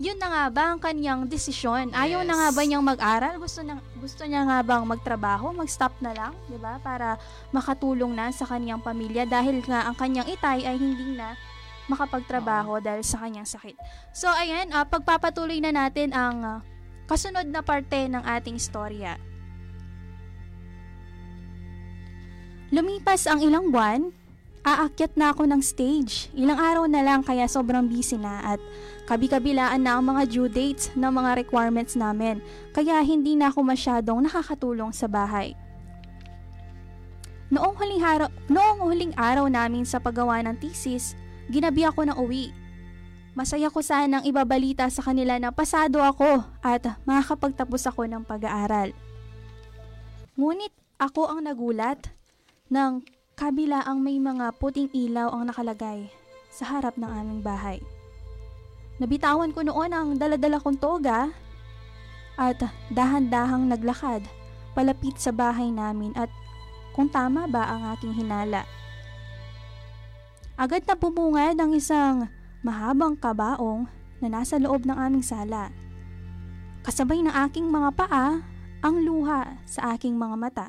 yun 0.00 0.16
na 0.16 0.32
nga 0.32 0.44
ba 0.48 0.64
ang 0.72 0.80
kanyang 0.80 1.28
desisyon. 1.28 1.92
Ayaw 1.92 2.24
na 2.24 2.32
nga 2.32 2.48
ba 2.56 2.64
niyang 2.64 2.80
mag-aral? 2.80 3.36
Gusto, 3.36 3.60
na, 3.60 3.84
gusto 4.00 4.24
niya 4.24 4.48
nga 4.48 4.64
bang 4.64 4.80
magtrabaho? 4.88 5.52
Mag-stop 5.52 5.92
na 6.00 6.16
lang, 6.16 6.32
di 6.48 6.56
ba? 6.56 6.80
Para 6.80 7.20
makatulong 7.52 8.16
na 8.16 8.32
sa 8.32 8.48
kanyang 8.48 8.80
pamilya 8.80 9.28
dahil 9.28 9.60
nga 9.60 9.84
ang 9.84 9.92
kanyang 9.92 10.24
itay 10.32 10.64
ay 10.64 10.80
hindi 10.80 11.20
na 11.20 11.36
makapagtrabaho 11.92 12.80
dahil 12.80 13.04
sa 13.04 13.20
kanyang 13.20 13.44
sakit. 13.44 13.76
So, 14.16 14.32
ayan, 14.32 14.72
ah, 14.72 14.88
pagpapatuloy 14.88 15.60
na 15.60 15.76
natin 15.76 16.16
ang 16.16 16.36
ah, 16.40 16.58
kasunod 17.04 17.44
na 17.52 17.60
parte 17.60 18.08
ng 18.08 18.24
ating 18.24 18.56
istorya. 18.56 19.20
Lumipas 22.72 23.28
ang 23.28 23.44
ilang 23.44 23.68
buwan, 23.68 24.16
aakyat 24.64 25.12
na 25.16 25.32
ako 25.32 25.44
ng 25.44 25.60
stage. 25.60 26.32
Ilang 26.32 26.56
araw 26.56 26.84
na 26.88 27.04
lang 27.04 27.20
kaya 27.20 27.44
sobrang 27.48 27.84
busy 27.90 28.16
na 28.16 28.56
at 28.56 28.60
kabi-kabilaan 29.10 29.82
na 29.82 29.98
ang 29.98 30.06
mga 30.06 30.22
due 30.30 30.46
dates 30.46 30.94
ng 30.94 31.10
mga 31.10 31.42
requirements 31.42 31.98
namin. 31.98 32.38
Kaya 32.70 33.02
hindi 33.02 33.34
na 33.34 33.50
ako 33.50 33.66
masyadong 33.66 34.22
nakakatulong 34.22 34.94
sa 34.94 35.10
bahay. 35.10 35.58
Noong 37.50 37.74
huling, 37.74 38.06
araw, 38.06 38.30
noong 38.46 38.78
huling 38.86 39.14
araw 39.18 39.50
namin 39.50 39.82
sa 39.82 39.98
paggawa 39.98 40.38
ng 40.46 40.54
thesis, 40.62 41.18
ginabi 41.50 41.82
ako 41.82 42.06
ng 42.06 42.14
uwi. 42.14 42.54
Masaya 43.34 43.66
ko 43.66 43.82
sanang 43.82 44.22
ibabalita 44.22 44.86
sa 44.86 45.02
kanila 45.02 45.34
na 45.42 45.50
pasado 45.50 45.98
ako 45.98 46.46
at 46.62 46.94
makakapagtapos 47.02 47.90
ako 47.90 48.06
ng 48.06 48.22
pag-aaral. 48.22 48.94
Ngunit 50.38 50.70
ako 51.02 51.34
ang 51.34 51.50
nagulat 51.50 52.14
ng 52.70 53.02
kabila 53.34 53.82
ang 53.82 53.98
may 53.98 54.22
mga 54.22 54.54
puting 54.62 54.86
ilaw 54.94 55.34
ang 55.34 55.50
nakalagay 55.50 56.06
sa 56.54 56.70
harap 56.70 56.94
ng 56.94 57.10
aming 57.10 57.42
bahay. 57.42 57.82
Nabitawan 59.00 59.56
ko 59.56 59.64
noon 59.64 59.90
ang 59.96 60.08
daladala 60.20 60.60
kong 60.60 60.76
toga 60.76 61.32
at 62.36 62.60
dahan-dahang 62.92 63.64
naglakad 63.64 64.28
palapit 64.76 65.16
sa 65.16 65.32
bahay 65.32 65.72
namin 65.72 66.12
at 66.12 66.28
kung 66.92 67.08
tama 67.08 67.48
ba 67.48 67.64
ang 67.64 67.96
aking 67.96 68.12
hinala. 68.12 68.68
Agad 70.60 70.84
na 70.84 70.92
bumungad 70.92 71.56
ang 71.56 71.72
isang 71.72 72.28
mahabang 72.60 73.16
kabaong 73.16 73.88
na 74.20 74.28
nasa 74.28 74.60
loob 74.60 74.84
ng 74.84 74.92
aming 74.92 75.24
sala. 75.24 75.72
Kasabay 76.84 77.24
ng 77.24 77.32
aking 77.48 77.72
mga 77.72 77.96
paa 77.96 78.44
ang 78.84 78.96
luha 79.00 79.56
sa 79.64 79.96
aking 79.96 80.20
mga 80.20 80.36
mata. 80.36 80.68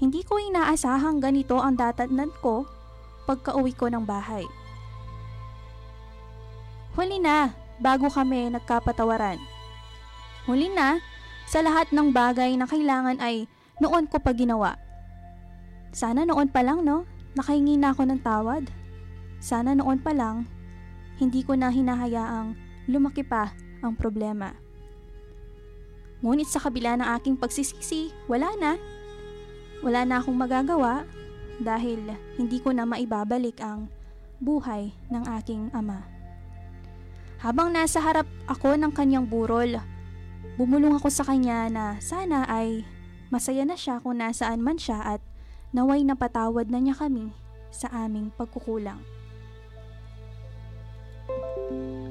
Hindi 0.00 0.24
ko 0.24 0.40
inaasahang 0.40 1.20
ganito 1.20 1.60
ang 1.60 1.76
datatnan 1.76 2.32
ko 2.40 2.64
pagka-uwi 3.28 3.76
ko 3.76 3.92
ng 3.92 4.04
bahay. 4.08 4.48
Huli 6.94 7.18
na, 7.18 7.50
bago 7.82 8.06
kami 8.06 8.54
nagkapatawaran. 8.54 9.42
Huli 10.46 10.70
na, 10.70 11.02
sa 11.50 11.58
lahat 11.58 11.90
ng 11.90 12.14
bagay 12.14 12.54
na 12.54 12.70
kailangan 12.70 13.18
ay 13.18 13.50
noon 13.82 14.06
ko 14.06 14.22
pa 14.22 14.30
ginawa. 14.30 14.78
Sana 15.90 16.22
noon 16.22 16.46
pa 16.50 16.62
lang 16.62 16.86
no, 16.86 17.02
nakahingi 17.34 17.74
na 17.74 17.90
ako 17.90 18.06
ng 18.06 18.20
tawad. 18.22 18.64
Sana 19.42 19.74
noon 19.74 19.98
pa 19.98 20.14
lang, 20.14 20.46
hindi 21.18 21.42
ko 21.42 21.58
na 21.58 21.74
hinahayaang 21.74 22.54
lumaki 22.86 23.26
pa 23.26 23.50
ang 23.82 23.98
problema. 23.98 24.54
Ngunit 26.22 26.48
sa 26.48 26.62
kabila 26.62 26.94
ng 26.96 27.08
aking 27.20 27.36
pagsisisi, 27.36 28.14
wala 28.30 28.48
na. 28.56 28.78
Wala 29.84 30.06
na 30.08 30.22
akong 30.22 30.38
magagawa 30.38 31.04
dahil 31.60 32.00
hindi 32.40 32.62
ko 32.62 32.72
na 32.72 32.88
maibabalik 32.88 33.60
ang 33.60 33.90
buhay 34.40 34.94
ng 35.12 35.24
aking 35.42 35.68
ama. 35.76 36.13
Habang 37.44 37.76
nasa 37.76 38.00
harap 38.00 38.24
ako 38.48 38.80
ng 38.80 38.88
kanyang 38.96 39.28
burol, 39.28 39.76
bumulong 40.56 40.96
ako 40.96 41.12
sa 41.12 41.28
kanya 41.28 41.68
na 41.68 41.84
sana 42.00 42.48
ay 42.48 42.88
masaya 43.28 43.68
na 43.68 43.76
siya 43.76 44.00
kung 44.00 44.16
nasaan 44.16 44.64
man 44.64 44.80
siya 44.80 44.96
at 45.04 45.20
naway 45.76 46.00
napatawad 46.00 46.72
na 46.72 46.80
niya 46.80 46.96
kami 46.96 47.36
sa 47.68 47.92
aming 47.92 48.32
pagkukulang. 48.32 49.04
I've 51.24 52.03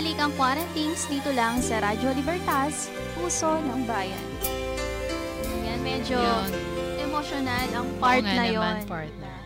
Nagbabalik 0.00 0.24
ang 0.24 0.32
quarantines 0.40 1.04
dito 1.12 1.28
lang 1.36 1.60
sa 1.60 1.76
Radyo 1.76 2.16
Libertas, 2.16 2.88
Puso 3.12 3.60
ng 3.60 3.84
Bayan. 3.84 4.26
Ayan, 5.60 5.80
medyo 5.84 6.16
Yun. 6.16 6.48
emotional 7.04 7.68
ang 7.68 7.84
part 8.00 8.24
Oo 8.24 8.32
na 8.32 8.48
naman, 8.48 8.80
yon. 8.80 8.88
partner. 8.88 9.38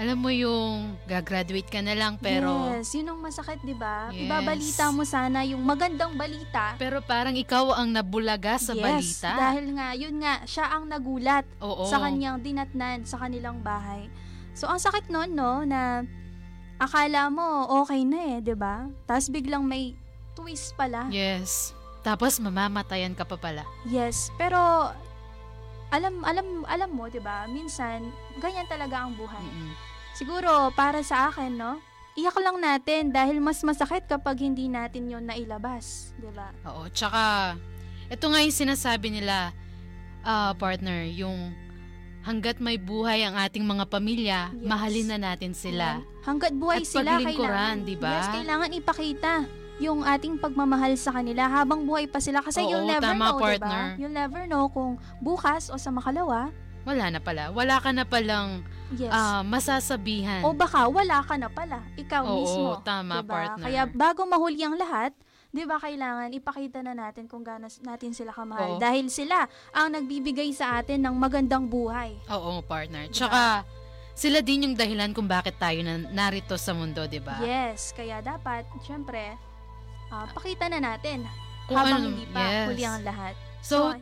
Alam 0.00 0.16
mo 0.24 0.32
yung 0.32 0.96
gagraduate 1.04 1.68
ka 1.68 1.84
na 1.84 1.92
lang 1.92 2.16
pero 2.16 2.80
yes, 2.80 2.96
yun 2.96 3.12
ang 3.12 3.20
masakit, 3.20 3.60
di 3.60 3.76
ba? 3.76 4.08
Yes. 4.08 4.24
Ibabalita 4.24 4.84
mo 4.88 5.04
sana 5.04 5.44
yung 5.44 5.60
magandang 5.60 6.16
balita. 6.16 6.80
pero 6.80 7.04
parang 7.04 7.36
ikaw 7.36 7.76
ang 7.76 7.92
nabulaga 7.92 8.56
sa 8.56 8.72
yes, 8.72 8.80
balita. 8.80 9.30
dahil 9.36 9.76
nga, 9.76 9.92
yun 10.00 10.16
nga, 10.16 10.40
siya 10.48 10.80
ang 10.80 10.88
nagulat 10.88 11.44
Oo. 11.60 11.84
sa 11.84 12.00
kanyang 12.00 12.40
dinatnan 12.40 13.04
sa 13.04 13.20
kanilang 13.20 13.60
bahay. 13.60 14.08
So, 14.56 14.64
ang 14.64 14.80
sakit 14.80 15.12
nun, 15.12 15.36
no, 15.36 15.60
na 15.68 16.08
akala 16.80 17.28
mo 17.28 17.68
okay 17.84 18.08
na 18.08 18.18
eh, 18.34 18.36
di 18.40 18.56
ba? 18.56 18.88
Tapos 19.04 19.28
biglang 19.28 19.60
may 19.60 19.92
twist 20.32 20.72
pala. 20.80 21.04
Yes. 21.12 21.76
Tapos 22.00 22.40
mamamatayan 22.40 23.12
ka 23.12 23.28
pa 23.28 23.36
pala. 23.36 23.68
Yes, 23.84 24.32
pero 24.40 24.56
alam 25.92 26.24
alam 26.24 26.64
alam 26.64 26.90
mo, 26.96 27.12
'di 27.12 27.20
ba? 27.20 27.44
Minsan 27.50 28.08
ganyan 28.40 28.64
talaga 28.64 29.04
ang 29.04 29.12
buhay. 29.20 29.44
Siguro 30.16 30.72
para 30.72 31.04
sa 31.04 31.28
akin, 31.28 31.60
no? 31.60 31.76
Iyak 32.16 32.40
lang 32.40 32.58
natin 32.58 33.12
dahil 33.12 33.38
mas 33.38 33.60
masakit 33.60 34.08
kapag 34.08 34.40
hindi 34.40 34.66
natin 34.72 35.12
'yon 35.12 35.28
nailabas, 35.28 36.16
'di 36.16 36.32
ba? 36.32 36.48
Oo. 36.72 36.88
Tsaka, 36.88 37.54
ito 38.08 38.24
nga 38.26 38.40
yung 38.40 38.56
sinasabi 38.56 39.20
nila, 39.20 39.52
ah, 40.24 40.56
partner, 40.56 41.04
yung 41.12 41.52
hanggat 42.20 42.56
may 42.58 42.76
buhay 42.76 43.22
ang 43.22 43.34
ating 43.34 43.62
mga 43.62 43.84
pamilya, 43.86 44.40
Yes. 44.52 44.64
mahalin 44.64 45.06
na 45.08 45.18
natin 45.22 45.52
sila. 45.52 46.04
Hanggat 46.20 46.52
buhay 46.52 46.80
At 46.80 46.86
sila 46.86 47.16
kailangan, 47.18 47.76
di 47.82 47.96
ba? 47.96 48.12
Yes, 48.14 48.28
kailangan 48.30 48.70
ipakita 48.72 49.32
yung 49.80 50.04
ating 50.04 50.36
pagmamahal 50.36 50.92
sa 50.94 51.08
kanila 51.10 51.48
habang 51.48 51.88
buhay 51.88 52.04
pa 52.04 52.20
sila 52.20 52.44
kasi 52.44 52.60
Oo, 52.60 52.68
you'll 52.68 52.84
never 52.86 53.08
tama, 53.08 53.26
know, 53.26 53.40
partner. 53.40 53.56
diba? 53.56 53.96
You'll 53.96 54.12
never 54.14 54.40
know 54.44 54.68
kung 54.68 54.92
bukas 55.18 55.68
o 55.68 55.76
sa 55.76 55.88
makalawa, 55.88 56.52
Wala 56.80 57.12
na 57.12 57.20
pala. 57.20 57.52
Wala 57.52 57.76
ka 57.76 57.92
na 57.92 58.04
palang 58.04 58.64
yes. 58.90 59.12
ah, 59.12 59.44
masasabihan. 59.44 60.40
o 60.42 60.52
baka 60.52 60.88
wala 60.88 61.20
ka 61.20 61.36
na 61.36 61.48
pala, 61.48 61.84
ikaw 61.94 62.24
Oo, 62.24 62.36
mismo. 62.38 62.68
tama, 62.82 63.20
diba? 63.20 63.28
partner. 63.30 63.64
Kaya 63.64 63.82
bago 63.86 64.24
mahuli 64.24 64.60
ang 64.60 64.76
lahat, 64.76 65.12
'di 65.50 65.66
ba 65.66 65.76
kailangan 65.76 66.30
ipakita 66.30 66.78
na 66.80 66.94
natin 66.94 67.26
kung 67.26 67.42
gaano 67.42 67.66
natin 67.82 68.14
sila 68.14 68.30
kamahal 68.30 68.76
Oo. 68.76 68.80
dahil 68.80 69.10
sila 69.10 69.44
ang 69.70 69.90
nagbibigay 69.90 70.50
sa 70.50 70.78
atin 70.78 71.02
ng 71.02 71.14
magandang 71.14 71.66
buhay. 71.66 72.14
Oo, 72.30 72.62
partner. 72.62 73.10
Tsaka, 73.10 73.66
sila 74.14 74.38
din 74.40 74.70
yung 74.70 74.76
dahilan 74.78 75.10
kung 75.10 75.26
bakit 75.26 75.58
tayo 75.58 75.82
na 75.82 75.98
narito 76.06 76.54
sa 76.54 76.70
mundo, 76.70 77.02
di 77.04 77.18
ba? 77.18 77.42
Yes, 77.42 77.90
kaya 77.90 78.20
dapat 78.20 78.62
syempre 78.80 79.34
ah, 80.10 80.26
pakita 80.28 80.66
na 80.66 80.78
natin 80.78 81.26
Kung 81.66 81.78
habang 81.78 81.98
ano- 81.98 82.08
hindi 82.10 82.26
pa 82.28 82.42
yes. 82.42 82.66
huli 82.66 82.82
ang 82.82 83.02
lahat. 83.02 83.34
So, 83.60 83.94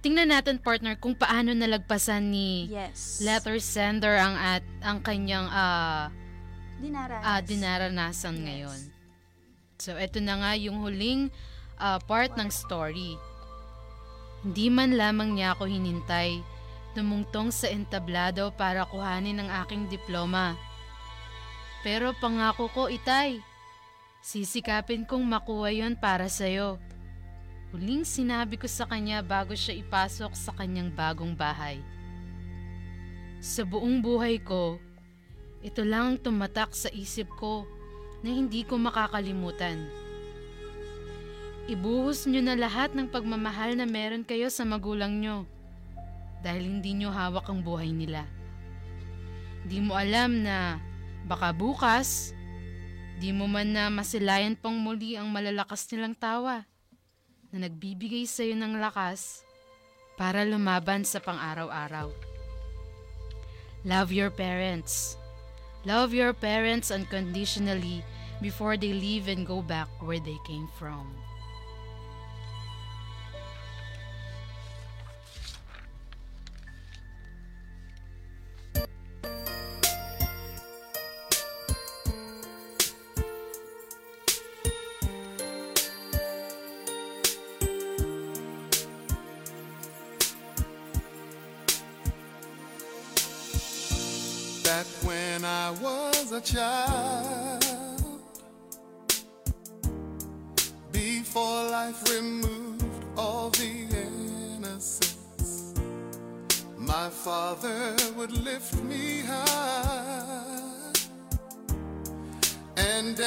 tingnan 0.00 0.30
natin, 0.30 0.56
partner, 0.58 0.96
kung 0.96 1.12
paano 1.12 1.52
nalagpasan 1.52 2.24
ni 2.26 2.68
Yes. 2.68 3.20
letter 3.20 3.56
sender 3.58 4.16
ang 4.16 4.32
at 4.34 4.64
ang 4.80 5.00
kanyang 5.00 5.48
ah 5.48 6.08
dinaranas. 6.76 7.22
ah, 7.22 7.40
dinaranasan 7.40 8.36
ngayon. 8.40 8.80
So, 9.76 9.96
eto 10.00 10.24
na 10.24 10.40
nga 10.40 10.52
yung 10.56 10.80
huling 10.80 11.28
ah, 11.76 12.00
part 12.00 12.32
ng 12.36 12.48
story. 12.48 13.20
Hindi 14.40 14.72
man 14.72 14.96
lamang 14.96 15.36
niya 15.36 15.52
ako 15.52 15.68
hinintay, 15.68 16.40
tumungtong 16.96 17.52
sa 17.52 17.68
entablado 17.68 18.48
para 18.56 18.88
kuhanin 18.88 19.44
ang 19.44 19.50
aking 19.64 19.90
diploma. 19.92 20.56
Pero 21.84 22.16
pangako 22.16 22.72
ko, 22.72 22.82
itay, 22.88 23.38
sisikapin 24.24 25.04
kong 25.04 25.22
makuha 25.22 25.70
yon 25.70 25.94
para 25.94 26.26
sa'yo. 26.26 26.80
Huling 27.74 28.08
sinabi 28.08 28.56
ko 28.56 28.64
sa 28.64 28.88
kanya 28.88 29.20
bago 29.20 29.52
siya 29.52 29.76
ipasok 29.76 30.32
sa 30.32 30.54
kanyang 30.56 30.88
bagong 30.88 31.36
bahay. 31.36 31.82
Sa 33.44 33.68
buong 33.68 34.00
buhay 34.00 34.40
ko, 34.40 34.80
ito 35.60 35.84
lang 35.84 36.14
ang 36.14 36.18
tumatak 36.22 36.72
sa 36.72 36.88
isip 36.94 37.28
ko 37.36 37.68
na 38.26 38.34
hindi 38.34 38.66
ko 38.66 38.74
makakalimutan. 38.74 39.86
Ibuhos 41.70 42.26
nyo 42.26 42.42
na 42.42 42.58
lahat 42.58 42.90
ng 42.90 43.06
pagmamahal 43.06 43.78
na 43.78 43.86
meron 43.86 44.26
kayo 44.26 44.50
sa 44.50 44.66
magulang 44.66 45.22
nyo 45.22 45.46
dahil 46.42 46.66
hindi 46.66 46.98
nyo 46.98 47.14
hawak 47.14 47.46
ang 47.46 47.62
buhay 47.62 47.94
nila. 47.94 48.26
Di 49.62 49.78
mo 49.78 49.94
alam 49.94 50.42
na 50.42 50.82
baka 51.26 51.54
bukas, 51.54 52.34
di 53.22 53.30
mo 53.30 53.46
man 53.46 53.70
na 53.70 53.94
masilayan 53.94 54.58
pang 54.58 54.74
muli 54.74 55.14
ang 55.14 55.30
malalakas 55.30 55.86
nilang 55.94 56.18
tawa 56.18 56.66
na 57.54 57.70
nagbibigay 57.70 58.26
sa 58.26 58.42
iyo 58.42 58.58
ng 58.58 58.82
lakas 58.82 59.46
para 60.18 60.42
lumaban 60.42 61.06
sa 61.06 61.22
pang-araw-araw. 61.22 62.10
Love 63.86 64.10
your 64.10 64.34
parents. 64.34 65.14
Love 65.86 66.10
your 66.10 66.34
parents 66.34 66.90
unconditionally 66.90 68.02
before 68.40 68.76
they 68.76 68.92
leave 68.92 69.28
and 69.28 69.46
go 69.46 69.62
back 69.62 69.88
where 70.00 70.20
they 70.20 70.38
came 70.46 70.68
from. 70.78 71.06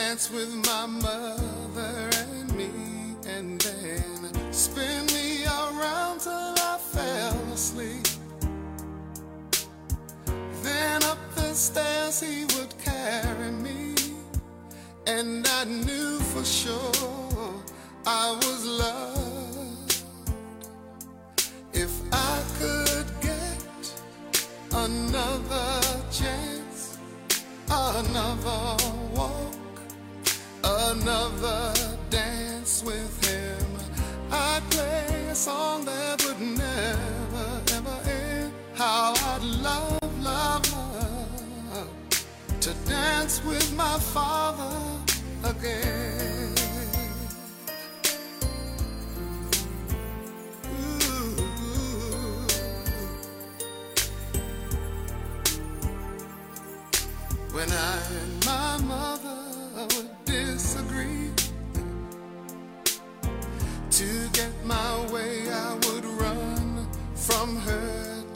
Dance 0.10 0.32
with 0.32 0.52
my 0.66 0.88
mother 0.88 2.10
and 2.32 2.52
me, 2.56 2.72
and 3.28 3.62
then 3.62 4.52
spin 4.52 5.06
me 5.14 5.46
around 5.46 6.20
till 6.20 6.56
I 6.72 6.80
fell 6.80 7.54
asleep. 7.54 8.08
Then 10.64 11.04
up 11.04 11.20
the 11.36 11.54
stairs 11.54 12.22
he 12.22 12.46
would 12.56 12.74
carry 12.84 13.52
me, 13.52 13.94
and 15.06 15.48
I 15.48 15.66
knew 15.66 16.18
for 16.32 16.44
sure 16.44 16.99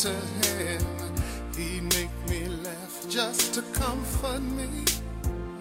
to 0.04 0.10
him. 0.10 0.86
He'd 1.56 1.84
make 1.96 2.14
me 2.28 2.50
laugh 2.62 3.06
just 3.10 3.54
to 3.54 3.62
comfort 3.72 4.42
me, 4.42 4.68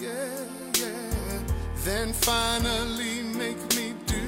yeah, 0.01 0.45
yeah. 0.80 1.38
Then 1.84 2.12
finally 2.12 3.22
make 3.22 3.62
me 3.76 3.95
do 4.05 4.24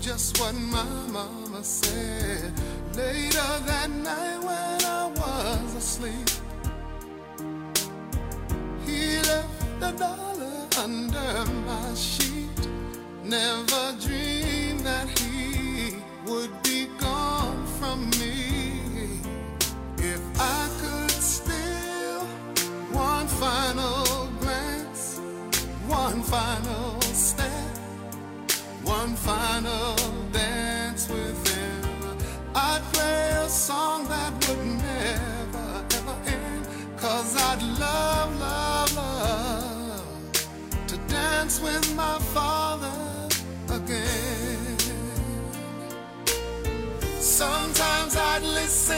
just 0.00 0.38
what 0.38 0.54
my 0.54 0.84
mama 1.08 1.64
said. 1.64 2.52
Later 2.94 3.50
that 3.66 3.90
night 3.90 4.38
when 4.48 4.84
I 4.84 5.06
was 5.16 5.74
asleep, 5.74 6.30
he 8.86 9.18
left 9.22 9.82
a 9.82 9.92
dollar 9.98 10.68
under 10.84 11.50
my 11.66 11.94
sheet. 11.94 12.68
Never 13.24 13.96
dreamed 14.00 14.17
final 26.30 27.00
step, 27.00 27.78
one 28.84 29.14
final 29.16 29.96
dance 30.30 31.08
with 31.08 31.38
him. 31.48 32.18
I'd 32.54 32.82
play 32.92 33.30
a 33.30 33.48
song 33.48 34.06
that 34.08 34.32
would 34.46 34.66
never 34.66 35.84
ever 35.98 36.16
end. 36.26 36.66
Cause 36.98 37.34
I'd 37.34 37.62
love, 37.80 38.40
love, 38.40 38.96
love 38.96 40.32
to 40.88 40.96
dance 41.08 41.62
with 41.62 41.94
my 41.96 42.18
father 42.34 42.92
again. 43.70 44.76
Sometimes 47.20 48.16
I'd 48.16 48.42
listen 48.42 48.97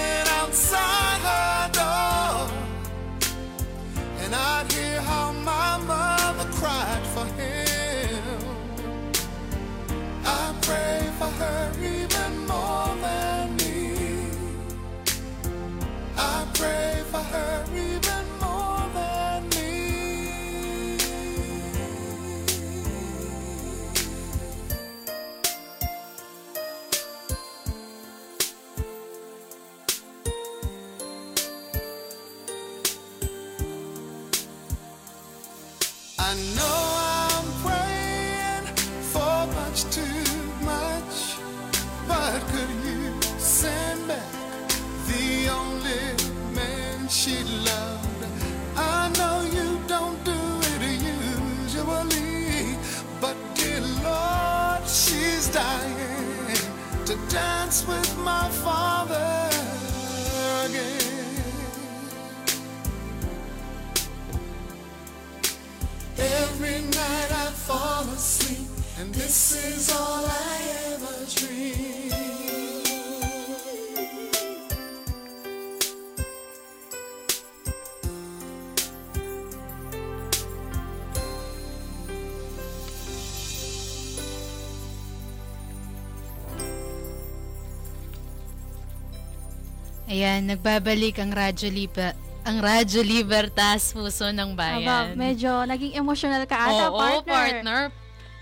Ayan, 90.11 90.43
nagbabalik 90.51 91.23
ang 91.23 91.31
Radyo 91.31 91.71
Liba, 91.71 92.19
ang 92.43 92.59
Radyo 92.59 92.99
Libertas, 92.99 93.95
puso 93.95 94.27
ng 94.35 94.59
Aba, 94.59 94.59
bayan. 94.59 95.15
medyo 95.15 95.63
naging 95.67 95.95
emotional 95.95 96.43
ka 96.51 96.67
ata, 96.67 96.91
Oo, 96.91 96.99
partner. 96.99 97.31
partner. 97.31 97.83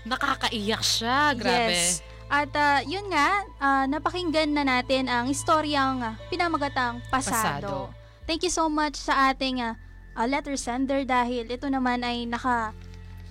Nakakaiyak 0.07 0.83
siya, 0.83 1.35
grabe. 1.35 1.75
Yes. 1.75 2.05
At 2.29 2.53
ah, 2.53 2.79
yun 2.85 3.09
nga, 3.09 3.41
ah, 3.57 3.85
napakinggan 3.89 4.53
na 4.53 4.61
natin 4.61 5.09
ang 5.09 5.27
istoryang 5.27 6.13
pinamagatang 6.29 7.01
pasado. 7.09 7.33
Pasado. 7.33 7.71
Thank 8.29 8.45
you 8.45 8.53
so 8.53 8.69
much 8.69 8.93
sa 8.93 9.33
ating 9.33 9.65
ah, 9.65 9.73
letter 10.29 10.53
sender 10.53 11.03
dahil 11.09 11.49
ito 11.49 11.65
naman 11.65 12.05
ay 12.05 12.29
naka 12.29 12.71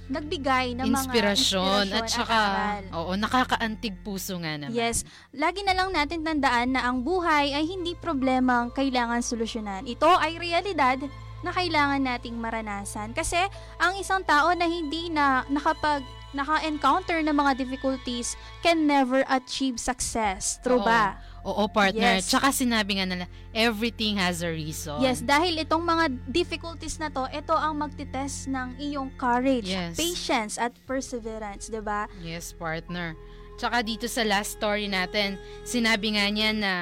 nagbigay 0.09 0.73
ng 0.73 0.89
mga 0.89 1.05
Inspirasyon 1.05 1.85
inspirasyon 1.85 2.01
at 2.01 2.05
saka, 2.09 2.39
aral. 2.41 2.83
oo, 2.97 3.13
nakakaantig 3.15 3.95
puso 4.01 4.41
nga 4.41 4.57
naman. 4.57 4.73
Yes. 4.73 5.05
Lagi 5.37 5.61
na 5.63 5.77
lang 5.77 5.93
natin 5.93 6.25
tandaan 6.25 6.75
na 6.75 6.89
ang 6.89 7.05
buhay 7.05 7.53
ay 7.53 7.65
hindi 7.69 7.93
problemang 7.93 8.73
kailangan 8.73 9.21
solusyonan. 9.21 9.85
Ito 9.85 10.09
ay 10.09 10.41
realidad 10.41 10.99
na 11.45 11.51
kailangan 11.55 12.03
nating 12.03 12.35
maranasan. 12.41 13.13
Kasi 13.15 13.39
ang 13.79 13.95
isang 14.01 14.25
tao 14.25 14.51
na 14.57 14.67
hindi 14.67 15.13
na 15.13 15.45
nakapag 15.53 16.03
naka-encounter 16.33 17.25
ng 17.25 17.33
mga 17.33 17.53
difficulties 17.57 18.37
can 18.61 18.85
never 18.85 19.25
achieve 19.29 19.81
success. 19.81 20.61
True 20.61 20.81
Oo. 20.81 20.87
ba? 20.87 21.17
Oo, 21.49 21.65
partner. 21.71 22.21
Yes. 22.21 22.29
Tsaka 22.29 22.53
sinabi 22.53 23.01
nga 23.01 23.07
nila, 23.09 23.25
everything 23.57 24.21
has 24.21 24.45
a 24.45 24.51
reason. 24.53 25.01
Yes, 25.01 25.25
dahil 25.25 25.57
itong 25.57 25.81
mga 25.81 26.13
difficulties 26.29 27.01
na 27.01 27.09
to, 27.09 27.25
ito 27.33 27.57
ang 27.57 27.81
magtitest 27.81 28.53
ng 28.53 28.77
iyong 28.77 29.09
courage, 29.17 29.73
Yes. 29.73 29.97
patience, 29.97 30.61
at 30.61 30.77
perseverance, 30.85 31.73
'di 31.73 31.81
ba? 31.81 32.05
Yes, 32.21 32.53
partner. 32.53 33.17
Tsaka 33.57 33.81
dito 33.81 34.05
sa 34.07 34.23
last 34.29 34.61
story 34.61 34.87
natin, 34.87 35.41
sinabi 35.65 36.15
nga 36.15 36.27
niya 36.29 36.53
na 36.53 36.73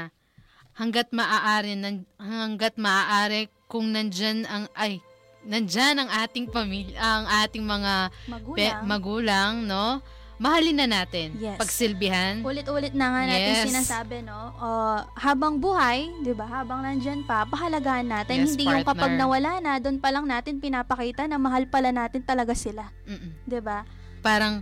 hanggat 0.77 1.09
maaari, 1.15 1.73
hanggat 2.19 2.75
maaari 2.77 3.49
kung 3.71 3.95
nandyan 3.95 4.45
ang, 4.45 4.69
ay, 4.75 5.01
nandyan 5.47 5.97
ang 5.97 6.11
ating 6.21 6.51
pamilya, 6.51 6.99
ang 6.99 7.27
ating 7.47 7.63
mga 7.63 7.95
Magulang. 8.27 8.81
magulang 8.85 9.53
no? 9.65 10.03
Mahalin 10.37 10.77
na 10.77 10.85
natin. 10.85 11.33
Yes. 11.41 11.57
Pagsilbihan. 11.57 12.45
Ulit-ulit 12.45 12.93
na 12.93 13.09
nga 13.09 13.23
natin 13.25 13.53
Yes. 13.57 13.67
sinasabi, 13.73 14.21
no? 14.21 14.53
Uh, 14.61 15.01
habang 15.17 15.57
buhay, 15.57 16.13
'di 16.21 16.37
ba? 16.37 16.45
Habang 16.45 16.85
nandyan 16.85 17.25
pa, 17.25 17.49
pahalagaan 17.49 18.05
natin. 18.05 18.45
Yes, 18.45 18.53
Hindi 18.53 18.69
yung 18.69 18.85
kapag 18.85 19.17
partner. 19.17 19.17
nawala 19.17 19.53
na, 19.65 19.81
doon 19.81 19.97
pa 19.97 20.13
lang 20.13 20.29
natin 20.29 20.61
pinapakita 20.61 21.25
na 21.25 21.41
mahal 21.41 21.65
pala 21.65 21.89
natin 21.89 22.21
talaga 22.21 22.53
sila. 22.53 22.93
'Di 23.49 23.65
ba? 23.65 23.89
Parang 24.21 24.61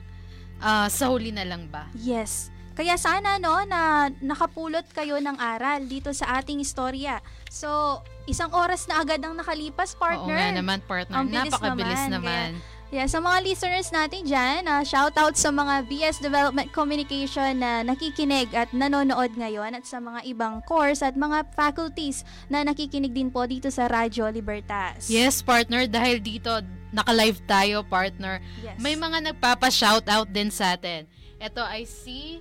ah, 0.63 0.87
sa 0.87 1.11
huli 1.11 1.35
na 1.35 1.43
lang 1.43 1.67
ba? 1.67 1.91
Yes. 1.99 2.55
Kaya 2.75 2.95
sana 2.95 3.39
no 3.39 3.59
na 3.67 4.11
nakapulot 4.19 4.87
kayo 4.91 5.19
ng 5.19 5.39
aral 5.39 5.91
dito 5.91 6.15
sa 6.15 6.39
ating 6.39 6.59
istorya. 6.59 7.19
So, 7.47 7.99
isang 8.25 8.51
oras 8.53 8.89
na 8.89 9.01
agad 9.01 9.21
ang 9.21 9.37
nakalipas, 9.37 9.93
partner. 9.97 10.37
Oo 10.37 10.41
nga 10.41 10.59
naman, 10.61 10.79
partner. 10.85 11.17
Ang 11.17 11.27
bilis 11.29 11.53
Napakabilis 11.53 12.05
naman. 12.09 12.21
naman. 12.21 12.51
Kaya, 12.95 13.01
yeah, 13.03 13.09
sa 13.11 13.19
mga 13.19 13.39
listeners 13.43 13.89
natin 13.91 14.23
dyan, 14.23 14.61
ah, 14.71 14.85
shout 14.87 15.19
out 15.19 15.35
sa 15.35 15.51
mga 15.51 15.83
BS 15.91 16.23
Development 16.23 16.71
Communication 16.71 17.59
na 17.59 17.83
nakikinig 17.83 18.55
at 18.55 18.71
nanonood 18.71 19.35
ngayon 19.35 19.75
at 19.75 19.83
sa 19.83 19.99
mga 19.99 20.23
ibang 20.31 20.63
course 20.63 21.03
at 21.03 21.19
mga 21.19 21.43
faculties 21.59 22.23
na 22.47 22.63
nakikinig 22.63 23.11
din 23.11 23.35
po 23.35 23.51
dito 23.51 23.67
sa 23.67 23.91
Radyo 23.91 24.31
Libertas. 24.31 25.11
Yes, 25.11 25.43
partner, 25.43 25.91
dahil 25.91 26.23
dito 26.23 26.63
naka-live 26.95 27.43
tayo, 27.51 27.83
partner. 27.83 28.39
Yes. 28.63 28.79
May 28.79 28.95
mga 28.95 29.35
nagpapa-shoutout 29.35 30.31
din 30.31 30.55
sa 30.55 30.79
atin. 30.79 31.11
Ito 31.43 31.67
ay 31.67 31.91
si 31.91 32.39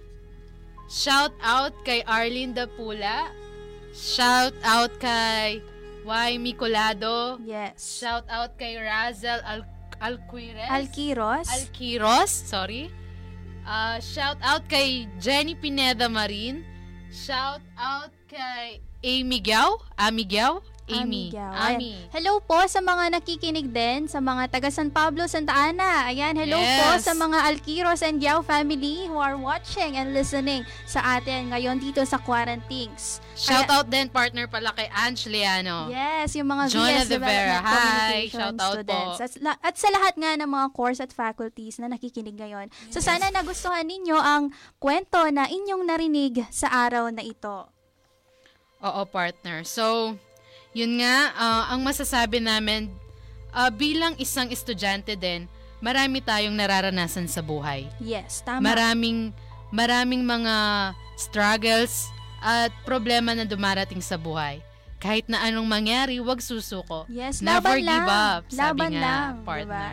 Shout 0.93 1.34
out 1.41 1.73
kay 1.81 2.05
Arlene 2.05 2.53
Dapula. 2.53 3.34
Shout 3.97 4.53
out 4.61 4.93
kay 5.01 5.65
Y. 6.06 6.38
Micolado. 6.39 7.39
Yes. 7.43 7.99
Shout 7.99 8.28
out 8.30 8.58
kay 8.60 8.76
Razel 8.76 9.39
Al 9.43 9.64
Alquires. 10.04 10.68
Alquiros. 10.68 11.47
Alquiros, 11.47 12.30
sorry. 12.30 12.91
Uh, 13.64 13.99
shout 14.04 14.36
out 14.43 14.68
kay 14.68 15.08
Jenny 15.20 15.56
Pineda 15.56 16.12
Marin. 16.12 16.68
Shout 17.08 17.64
out 17.80 18.12
kay 18.28 18.84
Amy 19.04 19.39
Giao. 19.39 19.80
Amy 19.95 20.28
Giao? 20.28 20.60
Amy. 20.84 20.99
Amy. 20.99 21.23
Giao. 21.31 21.51
Amy. 21.55 21.91
Ayan. 21.95 22.11
Hello 22.11 22.34
po 22.39 22.59
sa 22.67 22.84
mga 22.84 23.15
nakikinig 23.15 23.71
din, 23.71 24.03
sa 24.05 24.19
mga 24.19 24.51
taga 24.51 24.67
San 24.67 24.91
Pablo, 24.91 25.23
Santa 25.25 25.55
Ana. 25.55 26.11
Ayan, 26.11 26.36
hello 26.36 26.59
po 26.59 26.88
Yes. 26.91 27.07
sa 27.07 27.15
mga 27.15 27.39
Alquiros 27.47 28.03
and 28.03 28.19
Giao 28.19 28.43
family 28.43 29.07
who 29.07 29.15
are 29.15 29.39
watching 29.39 29.95
and 29.95 30.11
listening 30.11 30.67
sa 30.84 31.15
atin 31.15 31.49
ngayon 31.49 31.79
dito 31.79 32.03
sa 32.03 32.19
Quarantines. 32.19 33.23
Shout 33.34 33.71
out 33.71 33.88
din 33.88 34.11
partner 34.11 34.43
pala 34.45 34.75
kay 34.75 34.91
Ange 34.91 35.31
Liano. 35.31 35.88
Yes, 35.88 36.36
yung 36.36 36.51
mga 36.51 36.63
Jonah 36.67 37.07
VS 37.07 37.15
Vera. 37.15 37.57
Hi, 37.63 38.27
shout 38.27 38.59
out 38.59 38.75
students. 38.77 39.17
po. 39.17 39.47
At, 39.47 39.63
at 39.63 39.75
sa 39.79 39.88
lahat 39.88 40.13
nga 40.15 40.31
ng 40.36 40.49
mga 40.49 40.67
course 40.69 40.99
at 40.99 41.09
faculties 41.09 41.79
na 41.79 41.88
nakikinig 41.88 42.36
ngayon. 42.36 42.67
So 42.91 42.99
sana 42.99 43.31
nagustuhan 43.31 43.88
ninyo 43.88 44.19
ang 44.19 44.51
kwento 44.77 45.23
na 45.31 45.47
inyong 45.47 45.88
narinig 45.88 46.43
sa 46.51 46.67
araw 46.69 47.07
na 47.07 47.23
ito. 47.23 47.71
Oo, 48.84 49.01
partner. 49.07 49.63
So, 49.63 50.19
yun 50.74 50.99
nga, 50.99 51.32
ah, 51.34 51.63
ang 51.71 51.82
masasabi 51.82 52.38
namin, 52.38 52.89
ah, 53.49 53.69
bilang 53.69 54.17
isang 54.17 54.49
estudyante 54.49 55.13
din, 55.13 55.45
marami 55.80 56.19
tayong 56.19 56.53
nararanasan 56.53 57.30
sa 57.30 57.39
buhay. 57.39 57.86
Yes, 57.97 58.41
tama. 58.41 58.65
Maraming, 58.65 59.32
maraming 59.69 60.26
mga 60.26 60.55
struggles 61.15 62.09
at 62.41 62.74
problema 62.84 63.32
na 63.32 63.45
dumarating 63.45 64.01
sa 64.01 64.17
buhay. 64.17 64.59
Kahit 64.97 65.28
na 65.28 65.43
anong 65.43 65.67
mangyari, 65.67 66.17
huwag 66.17 66.39
susuko. 66.39 67.03
Yes, 67.11 67.43
Never 67.43 67.76
laban 67.76 67.84
give 67.84 67.88
lang. 67.91 68.07
up, 68.07 68.41
sabi 68.47 68.57
Laban 68.57 68.91
nga, 68.91 69.03
lang, 69.03 69.32
partner. 69.43 69.63
diba? 69.67 69.88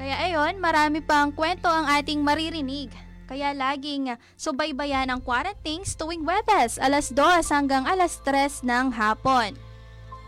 Kaya 0.00 0.14
ayon, 0.24 0.54
marami 0.56 0.98
pang 1.04 1.28
kwento 1.28 1.68
ang 1.68 1.84
ating 1.90 2.24
maririnig. 2.24 2.88
Kaya 3.26 3.52
laging 3.52 4.16
subaybayan 4.34 5.06
ang 5.06 5.20
quarantines 5.20 5.94
tuwing 5.94 6.24
Webes, 6.24 6.80
alas 6.80 7.12
2 7.12 7.46
hanggang 7.46 7.84
alas 7.86 8.18
3 8.24 8.64
ng 8.64 8.90
hapon. 8.90 9.54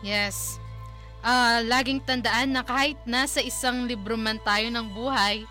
Yes. 0.03 0.59
Ah, 1.23 1.63
laging 1.63 2.03
tandaan 2.03 2.51
na 2.51 2.67
kahit 2.67 2.99
nasa 3.07 3.39
isang 3.39 3.87
libro 3.87 4.19
man 4.19 4.43
tayo 4.43 4.67
ng 4.75 4.91
buhay, 4.91 5.47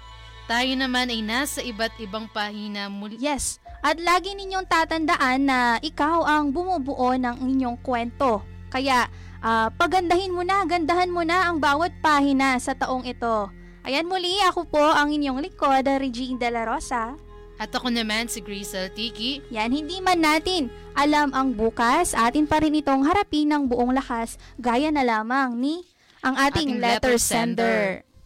tayo 0.51 0.71
naman 0.75 1.07
ay 1.07 1.23
nasa 1.23 1.63
iba't 1.63 1.95
ibang 2.03 2.27
pahina 2.27 2.91
muli. 2.91 3.15
Yes, 3.15 3.63
at 3.79 3.95
lagi 4.03 4.35
ninyong 4.35 4.67
tatandaan 4.67 5.47
na 5.47 5.79
ikaw 5.79 6.27
ang 6.27 6.51
bumubuo 6.51 7.15
ng 7.15 7.39
inyong 7.39 7.79
kwento. 7.79 8.43
Kaya, 8.67 9.07
ah, 9.39 9.71
pagandahin 9.71 10.35
mo 10.35 10.43
na, 10.43 10.67
gandahan 10.67 11.07
mo 11.07 11.23
na 11.23 11.47
ang 11.47 11.63
bawat 11.63 11.95
pahina 12.03 12.59
sa 12.59 12.75
taong 12.75 13.07
ito. 13.07 13.47
Ayan 13.87 14.11
muli, 14.11 14.37
ako 14.45 14.67
po 14.67 14.83
ang 14.83 15.09
inyong 15.09 15.39
likod, 15.39 15.87
Regine 15.87 16.35
De 16.35 16.51
La 16.51 16.67
Rosa. 16.67 17.15
At 17.61 17.69
ako 17.77 17.93
naman 17.93 18.25
si 18.25 18.41
Grisel 18.41 18.89
Tiki. 18.89 19.45
Yan, 19.53 19.69
hindi 19.69 20.01
man 20.01 20.17
natin 20.17 20.73
alam 20.97 21.29
ang 21.31 21.53
bukas, 21.53 22.17
atin 22.17 22.49
pa 22.49 22.57
rin 22.57 22.73
itong 22.73 23.05
harapin 23.05 23.47
ng 23.47 23.69
buong 23.69 23.93
lakas, 23.93 24.41
gaya 24.57 24.89
na 24.89 25.05
lamang 25.05 25.55
ni 25.55 25.85
ang 26.25 26.33
ating, 26.35 26.73
Ating 26.73 26.81
letter 26.81 27.13
letter 27.13 27.15
sender. 27.21 27.81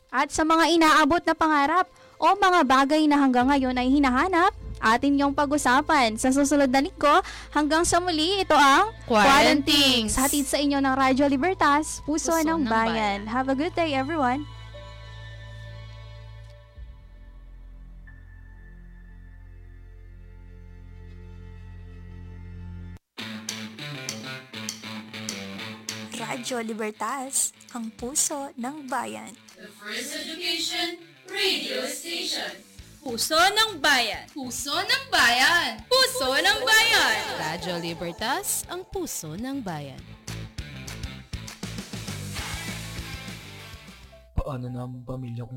At 0.08 0.32
sa 0.32 0.48
mga 0.48 0.72
inaabot 0.80 1.20
na 1.28 1.36
pangarap 1.36 1.92
o 2.16 2.32
mga 2.32 2.64
bagay 2.64 3.04
na 3.12 3.20
hanggang 3.20 3.52
ngayon 3.52 3.76
ay 3.76 3.92
hinahanap, 3.92 4.56
atin 4.80 5.20
yung 5.20 5.36
pag-usapan 5.36 6.16
sa 6.16 6.32
susunod 6.32 6.72
na 6.72 6.80
linggo. 6.80 7.20
Hanggang 7.52 7.84
sa 7.84 8.00
muli, 8.00 8.40
ito 8.40 8.56
ang 8.56 8.96
Quarantines. 9.04 10.16
Hatid 10.16 10.48
sa 10.48 10.58
inyo 10.64 10.80
ng 10.80 10.96
Radyo 10.96 11.28
Libertas, 11.28 12.00
Puso, 12.08 12.32
Puso 12.32 12.40
ng, 12.40 12.64
ng 12.64 12.72
bayan. 12.72 13.20
Have 13.28 13.52
a 13.52 13.56
good 13.56 13.76
day, 13.76 13.92
everyone. 13.92 14.48
Radyo 26.36 26.60
Libertas, 26.68 27.56
ang 27.72 27.88
puso 27.96 28.52
ng 28.60 28.92
bayan. 28.92 29.32
The 29.56 29.72
First 29.80 30.20
Education 30.20 31.00
Radio 31.32 31.88
Station. 31.88 32.60
Puso 33.00 33.40
ng 33.40 33.80
bayan. 33.80 34.28
Puso 34.36 34.76
ng 34.76 35.04
bayan. 35.08 35.80
Puso 35.88 36.36
ng 36.36 36.60
bayan. 36.60 37.16
Radyo 37.40 37.80
Libertas, 37.80 38.68
ang 38.68 38.84
puso 38.84 39.40
ng 39.40 39.64
bayan. 39.64 39.96
Paano 44.36 44.68
na 44.68 44.84
ang 44.84 45.08
pamilya 45.08 45.48
ko 45.48 45.54